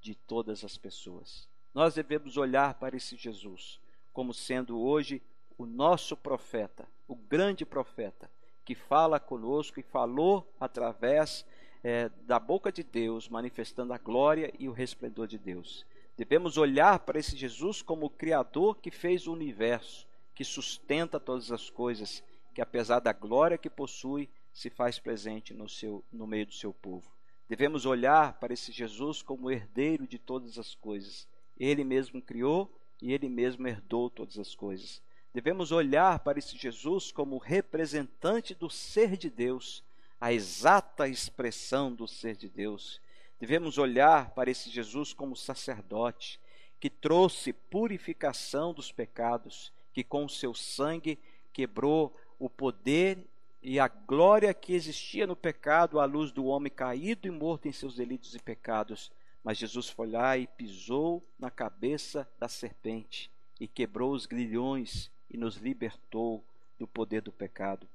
de 0.00 0.16
todas 0.16 0.64
as 0.64 0.76
pessoas. 0.76 1.48
Nós 1.72 1.94
devemos 1.94 2.36
olhar 2.36 2.74
para 2.74 2.96
esse 2.96 3.16
Jesus 3.16 3.78
como 4.12 4.32
sendo 4.32 4.80
hoje 4.80 5.20
o 5.56 5.66
nosso 5.66 6.16
profeta, 6.16 6.88
o 7.06 7.14
grande 7.14 7.64
profeta, 7.64 8.30
que 8.64 8.74
fala 8.74 9.20
conosco 9.20 9.78
e 9.78 9.82
falou 9.82 10.52
através 10.58 11.44
é, 11.82 12.08
da 12.22 12.38
boca 12.38 12.72
de 12.72 12.82
Deus, 12.82 13.28
manifestando 13.28 13.92
a 13.92 13.98
glória 13.98 14.52
e 14.58 14.68
o 14.68 14.72
resplendor 14.72 15.26
de 15.26 15.38
Deus. 15.38 15.84
Devemos 16.16 16.56
olhar 16.56 17.00
para 17.00 17.18
esse 17.18 17.36
Jesus 17.36 17.82
como 17.82 18.06
o 18.06 18.10
Criador 18.10 18.78
que 18.78 18.90
fez 18.90 19.26
o 19.26 19.32
universo, 19.32 20.06
que 20.34 20.44
sustenta 20.44 21.20
todas 21.20 21.52
as 21.52 21.68
coisas, 21.68 22.22
que 22.54 22.62
apesar 22.62 23.00
da 23.00 23.12
glória 23.12 23.58
que 23.58 23.68
possui, 23.68 24.30
se 24.52 24.70
faz 24.70 24.98
presente 24.98 25.52
no, 25.52 25.68
seu, 25.68 26.04
no 26.12 26.26
meio 26.26 26.46
do 26.46 26.54
seu 26.54 26.72
povo. 26.72 27.12
Devemos 27.48 27.84
olhar 27.84 28.38
para 28.38 28.54
esse 28.54 28.72
Jesus 28.72 29.20
como 29.20 29.50
herdeiro 29.50 30.06
de 30.06 30.18
todas 30.18 30.58
as 30.58 30.74
coisas. 30.74 31.28
Ele 31.58 31.84
mesmo 31.84 32.22
criou 32.22 32.72
e 33.02 33.12
ele 33.12 33.28
mesmo 33.28 33.66
herdou 33.66 34.08
todas 34.08 34.38
as 34.38 34.54
coisas. 34.54 35.02
Devemos 35.34 35.72
olhar 35.72 36.20
para 36.20 36.38
esse 36.38 36.56
Jesus 36.56 37.10
como 37.10 37.38
representante 37.38 38.54
do 38.54 38.70
ser 38.70 39.16
de 39.16 39.28
Deus, 39.28 39.82
a 40.20 40.32
exata 40.32 41.08
expressão 41.08 41.92
do 41.92 42.06
ser 42.06 42.36
de 42.36 42.48
Deus. 42.48 43.00
Devemos 43.40 43.76
olhar 43.76 44.30
para 44.30 44.48
esse 44.48 44.70
Jesus 44.70 45.12
como 45.12 45.34
sacerdote, 45.34 46.38
que 46.78 46.88
trouxe 46.88 47.52
purificação 47.52 48.72
dos 48.72 48.92
pecados, 48.92 49.72
que 49.92 50.04
com 50.04 50.24
o 50.24 50.30
seu 50.30 50.54
sangue 50.54 51.18
quebrou 51.52 52.16
o 52.38 52.48
poder 52.48 53.18
e 53.60 53.80
a 53.80 53.88
glória 53.88 54.54
que 54.54 54.72
existia 54.72 55.26
no 55.26 55.34
pecado 55.34 55.98
à 55.98 56.04
luz 56.04 56.30
do 56.30 56.44
homem 56.44 56.70
caído 56.70 57.26
e 57.26 57.30
morto 57.32 57.66
em 57.66 57.72
seus 57.72 57.96
delitos 57.96 58.36
e 58.36 58.38
pecados. 58.38 59.10
Mas 59.42 59.58
Jesus 59.58 59.88
foi 59.88 60.10
lá 60.10 60.38
e 60.38 60.46
pisou 60.46 61.26
na 61.36 61.50
cabeça 61.50 62.28
da 62.38 62.48
serpente 62.48 63.32
e 63.58 63.66
quebrou 63.66 64.12
os 64.12 64.26
grilhões 64.26 65.12
e 65.34 65.36
nos 65.36 65.56
libertou 65.56 66.44
do 66.78 66.86
poder 66.86 67.20
do 67.20 67.32
pecado. 67.32 67.88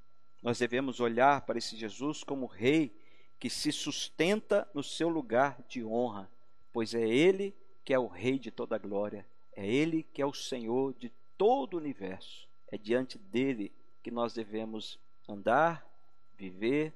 Nós 0.43 0.59
devemos 0.59 0.99
olhar 0.99 1.39
para 1.45 1.57
esse 1.57 1.77
Jesus 1.77 2.21
como 2.21 2.45
Rei 2.45 2.93
que 3.39 3.49
se 3.49 3.71
sustenta 3.71 4.69
no 4.73 4.83
seu 4.83 5.07
lugar 5.07 5.63
de 5.65 5.81
honra, 5.81 6.29
pois 6.73 6.93
é 6.93 7.07
Ele 7.07 7.55
que 7.85 7.93
é 7.93 7.97
o 7.97 8.07
Rei 8.07 8.37
de 8.37 8.51
toda 8.51 8.77
glória, 8.77 9.25
é 9.55 9.65
Ele 9.65 10.03
que 10.03 10.21
é 10.21 10.25
o 10.25 10.33
Senhor 10.33 10.93
de 10.95 11.13
todo 11.37 11.75
o 11.75 11.77
universo. 11.77 12.45
É 12.67 12.77
diante 12.77 13.17
dele 13.17 13.71
que 14.03 14.11
nós 14.11 14.33
devemos 14.33 14.99
andar, 15.25 15.89
viver 16.35 16.93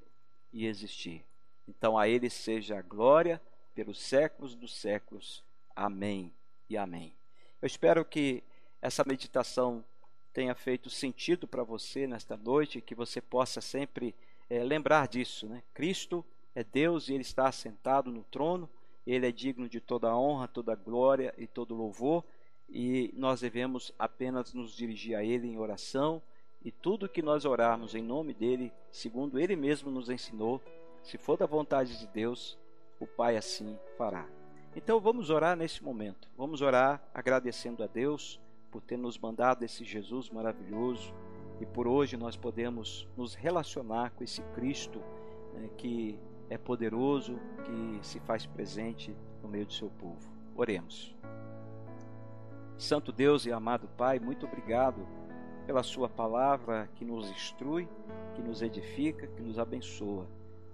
e 0.52 0.66
existir. 0.66 1.24
Então 1.66 1.96
a 1.96 2.06
Ele 2.06 2.28
seja 2.28 2.78
a 2.78 2.82
glória 2.82 3.40
pelos 3.74 3.98
séculos 3.98 4.54
dos 4.54 4.76
séculos. 4.76 5.42
Amém 5.74 6.30
e 6.68 6.76
amém. 6.76 7.16
Eu 7.62 7.66
espero 7.66 8.04
que 8.04 8.44
essa 8.82 9.02
meditação 9.06 9.82
tenha 10.34 10.54
feito 10.54 10.90
sentido 10.90 11.46
para 11.46 11.62
você 11.62 12.08
nesta 12.08 12.36
noite, 12.36 12.80
que 12.80 12.94
você 12.94 13.20
possa 13.20 13.60
sempre 13.60 14.12
é, 14.50 14.64
lembrar 14.64 15.06
disso. 15.06 15.46
Né? 15.46 15.62
Cristo 15.72 16.24
é 16.56 16.64
Deus 16.64 17.08
e 17.08 17.14
Ele 17.14 17.22
está 17.22 17.48
assentado 17.48 18.10
no 18.10 18.24
trono, 18.24 18.68
Ele 19.06 19.28
é 19.28 19.32
digno 19.32 19.68
de 19.68 19.80
toda 19.80 20.14
honra, 20.14 20.48
toda 20.48 20.74
glória 20.74 21.32
e 21.38 21.46
todo 21.46 21.74
louvor, 21.74 22.24
e 22.68 23.14
nós 23.16 23.40
devemos 23.40 23.94
apenas 23.96 24.52
nos 24.52 24.76
dirigir 24.76 25.16
a 25.16 25.22
Ele 25.22 25.46
em 25.46 25.56
oração, 25.56 26.20
e 26.64 26.72
tudo 26.72 27.08
que 27.08 27.22
nós 27.22 27.44
orarmos 27.44 27.94
em 27.94 28.02
nome 28.02 28.34
dEle, 28.34 28.72
segundo 28.90 29.38
Ele 29.38 29.54
mesmo 29.54 29.88
nos 29.88 30.10
ensinou, 30.10 30.60
se 31.02 31.16
for 31.16 31.36
da 31.36 31.46
vontade 31.46 31.96
de 31.98 32.08
Deus, 32.08 32.58
o 32.98 33.06
Pai 33.06 33.36
assim 33.36 33.78
fará. 33.96 34.26
Então 34.74 34.98
vamos 34.98 35.30
orar 35.30 35.56
nesse 35.56 35.84
momento, 35.84 36.28
vamos 36.36 36.60
orar 36.60 37.00
agradecendo 37.14 37.84
a 37.84 37.86
Deus 37.86 38.40
por 38.74 38.82
ter 38.82 38.98
nos 38.98 39.16
mandado 39.16 39.64
esse 39.64 39.84
Jesus 39.84 40.28
maravilhoso 40.30 41.14
e 41.60 41.64
por 41.64 41.86
hoje 41.86 42.16
nós 42.16 42.36
podemos 42.36 43.08
nos 43.16 43.32
relacionar 43.32 44.10
com 44.10 44.24
esse 44.24 44.42
Cristo 44.52 45.00
né, 45.52 45.70
que 45.78 46.18
é 46.50 46.58
poderoso, 46.58 47.38
que 47.64 48.04
se 48.04 48.18
faz 48.18 48.46
presente 48.46 49.16
no 49.40 49.48
meio 49.48 49.64
do 49.64 49.72
seu 49.72 49.88
povo. 49.90 50.28
Oremos. 50.56 51.14
Santo 52.76 53.12
Deus 53.12 53.46
e 53.46 53.52
amado 53.52 53.86
Pai, 53.96 54.18
muito 54.18 54.44
obrigado 54.44 55.06
pela 55.64 55.84
Sua 55.84 56.08
palavra 56.08 56.90
que 56.96 57.04
nos 57.04 57.30
instrui, 57.30 57.88
que 58.34 58.42
nos 58.42 58.60
edifica, 58.60 59.28
que 59.28 59.40
nos 59.40 59.56
abençoa. 59.56 60.26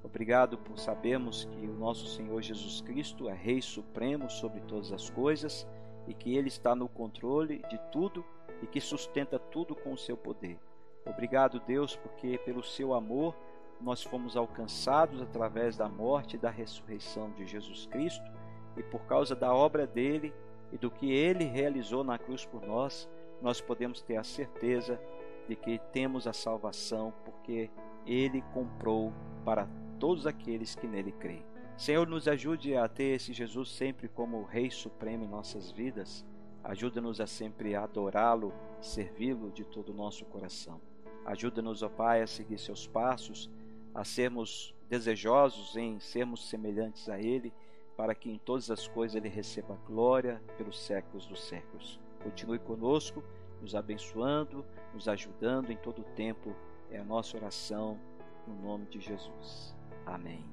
Obrigado 0.03 0.57
por 0.57 0.79
sabermos 0.79 1.45
que 1.45 1.67
o 1.67 1.75
nosso 1.75 2.07
Senhor 2.07 2.41
Jesus 2.41 2.81
Cristo 2.81 3.29
é 3.29 3.35
Rei 3.35 3.61
Supremo 3.61 4.31
sobre 4.31 4.61
todas 4.63 4.91
as 4.91 5.11
coisas 5.11 5.69
e 6.07 6.15
que 6.15 6.37
Ele 6.37 6.49
está 6.49 6.75
no 6.75 6.89
controle 6.89 7.63
de 7.69 7.79
tudo 7.91 8.25
e 8.63 8.67
que 8.67 8.81
sustenta 8.81 9.39
tudo 9.39 9.75
com 9.75 9.93
o 9.93 9.99
seu 9.99 10.17
poder. 10.17 10.59
Obrigado, 11.07 11.61
Deus, 11.61 11.97
porque 11.97 12.39
pelo 12.39 12.63
seu 12.63 12.93
amor 12.95 13.35
nós 13.81 14.03
fomos 14.03 14.37
alcançados 14.37 15.23
através 15.23 15.77
da 15.77 15.89
morte 15.89 16.37
e 16.37 16.39
da 16.39 16.51
ressurreição 16.51 17.31
de 17.33 17.47
Jesus 17.47 17.87
Cristo, 17.87 18.31
e 18.77 18.83
por 18.83 19.01
causa 19.07 19.35
da 19.35 19.55
obra 19.55 19.87
dele 19.87 20.33
e 20.73 20.79
do 20.79 20.91
que 20.91 21.11
ele 21.13 21.45
realizou 21.45 22.05
na 22.05 22.19
cruz 22.19 22.45
por 22.45 22.67
nós, 22.67 23.09
nós 23.41 23.61
podemos 23.61 24.03
ter 24.03 24.17
a 24.17 24.23
certeza 24.23 25.01
de 25.49 25.57
que 25.57 25.79
temos 25.93 26.27
a 26.27 26.33
salvação, 26.33 27.13
porque 27.25 27.71
ele 28.07 28.43
comprou 28.53 29.13
para 29.45 29.67
todos 29.99 30.27
aqueles 30.27 30.75
que 30.75 30.87
nele 30.87 31.13
creem. 31.13 31.50
Senhor, 31.81 32.07
nos 32.07 32.29
ajude 32.29 32.77
a 32.77 32.87
ter 32.87 33.15
esse 33.15 33.33
Jesus 33.33 33.71
sempre 33.71 34.07
como 34.07 34.45
Rei 34.45 34.71
Supremo 34.71 35.25
em 35.25 35.29
nossas 35.29 35.71
vidas. 35.71 36.27
Ajuda-nos 36.63 37.23
a 37.23 37.27
sempre 37.27 37.75
adorá-lo, 37.75 38.53
servi-lo 38.83 39.51
de 39.51 39.65
todo 39.65 39.89
o 39.89 39.95
nosso 39.95 40.27
coração. 40.27 40.79
Ajuda-nos, 41.25 41.83
ó 41.83 41.89
Pai, 41.89 42.21
a 42.21 42.27
seguir 42.27 42.59
seus 42.59 42.87
passos, 42.87 43.51
a 43.95 44.05
sermos 44.05 44.75
desejosos 44.91 45.75
em 45.75 45.99
sermos 46.01 46.51
semelhantes 46.51 47.09
a 47.09 47.19
Ele, 47.19 47.51
para 47.97 48.15
que 48.15 48.31
em 48.31 48.37
todas 48.37 48.71
as 48.71 48.87
coisas 48.87 49.17
Ele 49.17 49.31
receba 49.31 49.81
glória 49.87 50.39
pelos 50.59 50.79
séculos 50.79 51.25
dos 51.25 51.43
séculos. 51.45 51.99
Continue 52.23 52.59
conosco, 52.59 53.25
nos 53.63 53.75
abençoando, 53.75 54.67
nos 54.93 55.09
ajudando 55.09 55.71
em 55.71 55.79
todo 55.79 56.03
o 56.03 56.15
tempo. 56.15 56.55
É 56.91 56.99
a 56.99 57.05
nossa 57.05 57.39
oração 57.39 57.99
no 58.47 58.55
nome 58.55 58.85
de 58.85 59.01
Jesus. 59.01 59.75
Amém 60.05 60.45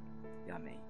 e 0.45 0.51
amém. 0.51 0.86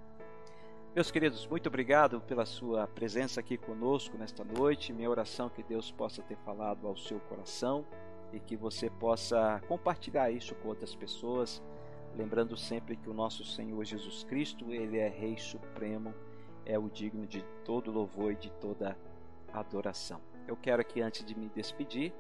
Meus 0.95 1.11
queridos, 1.11 1.45
muito 1.45 1.67
obrigado 1.67 2.19
pela 2.21 2.45
sua 2.45 2.87
presença 2.87 3.39
aqui 3.39 3.55
conosco 3.55 4.17
nesta 4.17 4.43
noite. 4.43 4.91
Minha 4.91 5.09
oração 5.09 5.45
é 5.47 5.49
que 5.49 5.61
Deus 5.61 5.91
possa 5.91 6.23
ter 6.23 6.37
falado 6.37 6.87
ao 6.87 6.97
seu 6.97 7.19
coração 7.19 7.85
e 8.33 8.39
que 8.39 8.55
você 8.55 8.89
possa 8.89 9.61
compartilhar 9.67 10.31
isso 10.31 10.55
com 10.55 10.69
outras 10.69 10.95
pessoas, 10.95 11.61
lembrando 12.15 12.57
sempre 12.57 12.95
que 12.95 13.09
o 13.09 13.13
nosso 13.13 13.45
Senhor 13.45 13.83
Jesus 13.85 14.23
Cristo, 14.23 14.73
ele 14.73 14.97
é 14.97 15.07
Rei 15.07 15.37
Supremo, 15.37 16.13
é 16.65 16.79
o 16.79 16.89
digno 16.89 17.27
de 17.27 17.43
todo 17.63 17.91
louvor 17.91 18.31
e 18.31 18.35
de 18.35 18.49
toda 18.53 18.97
adoração. 19.53 20.19
Eu 20.47 20.57
quero 20.57 20.81
aqui, 20.81 21.01
antes 21.01 21.23
de 21.23 21.37
me 21.37 21.47
despedir, 21.49 22.11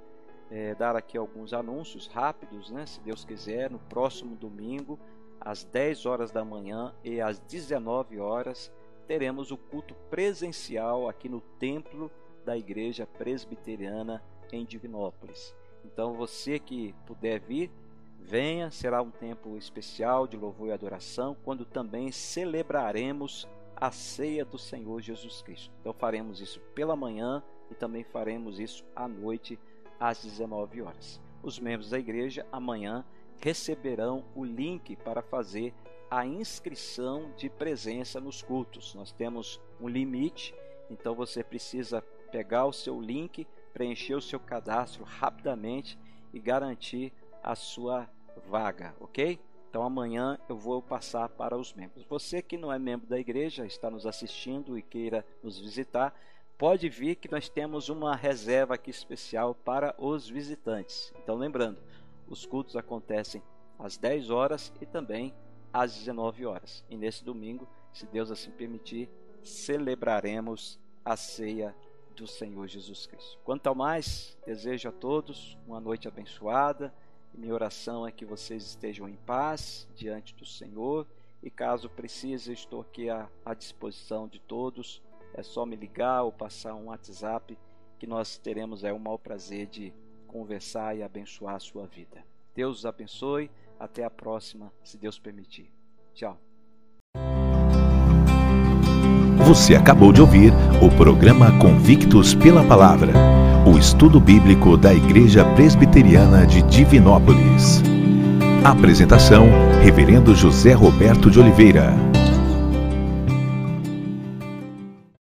é, 0.51 0.75
dar 0.75 0.95
aqui 0.95 1.17
alguns 1.17 1.51
anúncios 1.51 2.07
rápidos, 2.07 2.69
né? 2.69 2.85
Se 2.85 3.01
Deus 3.01 3.25
quiser, 3.25 3.71
no 3.71 3.79
próximo 3.79 4.35
domingo, 4.35 4.99
às 5.47 5.63
10 5.63 6.05
horas 6.05 6.29
da 6.29 6.43
manhã 6.43 6.93
e 7.05 7.21
às 7.21 7.39
19 7.39 8.19
horas, 8.19 8.69
teremos 9.07 9.49
o 9.49 9.55
culto 9.55 9.95
presencial 10.09 11.07
aqui 11.07 11.29
no 11.29 11.39
templo 11.39 12.11
da 12.43 12.57
Igreja 12.57 13.07
Presbiteriana 13.07 14.21
em 14.51 14.65
Divinópolis. 14.65 15.55
Então, 15.85 16.13
você 16.15 16.59
que 16.59 16.93
puder 17.05 17.39
vir, 17.39 17.71
venha, 18.19 18.69
será 18.69 19.01
um 19.01 19.09
tempo 19.09 19.55
especial 19.55 20.27
de 20.27 20.35
louvor 20.35 20.67
e 20.67 20.73
adoração, 20.73 21.37
quando 21.45 21.63
também 21.63 22.11
celebraremos 22.11 23.47
a 23.73 23.89
ceia 23.89 24.43
do 24.43 24.57
Senhor 24.57 24.99
Jesus 25.01 25.41
Cristo. 25.41 25.73
Então, 25.79 25.93
faremos 25.93 26.41
isso 26.41 26.59
pela 26.75 26.93
manhã 26.93 27.41
e 27.71 27.75
também 27.75 28.03
faremos 28.03 28.59
isso 28.59 28.83
à 28.93 29.07
noite, 29.07 29.57
às 29.97 30.21
19 30.25 30.81
horas. 30.81 31.21
Os 31.41 31.57
membros 31.57 31.91
da 31.91 31.97
igreja 31.97 32.45
amanhã 32.51 33.05
receberão 33.41 34.25
o 34.35 34.43
link 34.43 34.95
para 34.97 35.21
fazer 35.21 35.73
a 36.09 36.25
inscrição 36.25 37.31
de 37.35 37.49
presença 37.49 38.19
nos 38.19 38.41
cultos. 38.41 38.93
Nós 38.95 39.11
temos 39.11 39.59
um 39.79 39.87
limite, 39.87 40.53
então 40.89 41.13
você 41.13 41.43
precisa 41.43 42.01
pegar 42.31 42.65
o 42.65 42.73
seu 42.73 42.99
link, 42.99 43.45
preencher 43.73 44.15
o 44.15 44.21
seu 44.21 44.39
cadastro 44.39 45.03
rapidamente 45.03 45.97
e 46.33 46.39
garantir 46.39 47.13
a 47.43 47.55
sua 47.55 48.09
vaga, 48.47 48.95
ok? 48.99 49.39
Então 49.69 49.83
amanhã 49.83 50.39
eu 50.47 50.57
vou 50.57 50.81
passar 50.81 51.29
para 51.29 51.57
os 51.57 51.73
membros. 51.73 52.03
Você 52.05 52.41
que 52.41 52.57
não 52.57 52.71
é 52.71 52.79
membro 52.79 53.07
da 53.07 53.19
igreja, 53.19 53.65
está 53.65 53.89
nos 53.91 54.05
assistindo 54.05 54.77
e 54.77 54.81
queira 54.81 55.25
nos 55.43 55.59
visitar, 55.59 56.17
pode 56.57 56.89
vir 56.89 57.15
que 57.15 57.29
nós 57.29 57.49
temos 57.49 57.89
uma 57.89 58.15
reserva 58.15 58.75
aqui 58.75 58.89
especial 58.89 59.53
para 59.53 59.93
os 59.97 60.27
visitantes. 60.27 61.13
Então 61.21 61.35
lembrando, 61.35 61.81
os 62.27 62.45
cultos 62.45 62.75
acontecem 62.75 63.41
às 63.79 63.97
10 63.97 64.29
horas 64.29 64.73
e 64.81 64.85
também 64.85 65.33
às 65.71 65.95
19 65.95 66.45
horas. 66.45 66.83
E 66.89 66.97
nesse 66.97 67.23
domingo, 67.23 67.67
se 67.93 68.05
Deus 68.05 68.31
assim 68.31 68.51
permitir, 68.51 69.09
celebraremos 69.43 70.79
a 71.03 71.15
ceia 71.15 71.75
do 72.15 72.27
Senhor 72.27 72.67
Jesus 72.67 73.05
Cristo. 73.05 73.37
Quanto 73.43 73.67
ao 73.67 73.75
mais, 73.75 74.37
desejo 74.45 74.89
a 74.89 74.91
todos 74.91 75.57
uma 75.67 75.79
noite 75.79 76.07
abençoada. 76.07 76.93
Minha 77.33 77.53
oração 77.53 78.07
é 78.07 78.11
que 78.11 78.25
vocês 78.25 78.63
estejam 78.63 79.07
em 79.07 79.15
paz 79.15 79.87
diante 79.95 80.33
do 80.35 80.45
Senhor. 80.45 81.07
E 81.43 81.51
caso 81.51 81.87
precise, 81.89 82.51
estou 82.51 82.81
aqui 82.81 83.09
à, 83.09 83.29
à 83.45 83.53
disposição 83.53 84.27
de 84.27 84.39
todos. 84.39 85.01
É 85.33 85.43
só 85.43 85.65
me 85.65 85.75
ligar 85.75 86.23
ou 86.23 86.31
passar 86.31 86.73
um 86.73 86.85
WhatsApp 86.85 87.57
que 87.99 88.07
nós 88.07 88.37
teremos 88.37 88.83
é, 88.83 88.91
o 88.91 88.99
maior 88.99 89.17
prazer 89.17 89.67
de 89.67 89.93
conversar 90.27 90.95
e 90.95 91.01
abençoar 91.01 91.55
a 91.55 91.59
sua 91.59 91.87
vida. 91.87 92.23
Deus 92.53 92.79
os 92.79 92.85
abençoe. 92.85 93.49
Até 93.79 94.03
a 94.03 94.09
próxima, 94.09 94.71
se 94.83 94.97
Deus 94.97 95.19
permitir. 95.19 95.71
Tchau. 96.13 96.37
Você 99.45 99.75
acabou 99.75 100.11
de 100.11 100.19
ouvir 100.19 100.51
o 100.81 100.89
programa 100.97 101.57
Convictos 101.59 102.33
pela 102.33 102.63
Palavra, 102.63 103.13
o 103.65 103.77
estudo 103.77 104.19
bíblico 104.19 104.75
da 104.75 104.93
Igreja 104.93 105.45
Presbiteriana 105.53 106.45
de 106.45 106.63
Divinópolis. 106.63 107.81
Apresentação: 108.63 109.47
Reverendo 109.81 110.35
José 110.35 110.73
Roberto 110.73 111.29
de 111.29 111.39
Oliveira. 111.39 111.93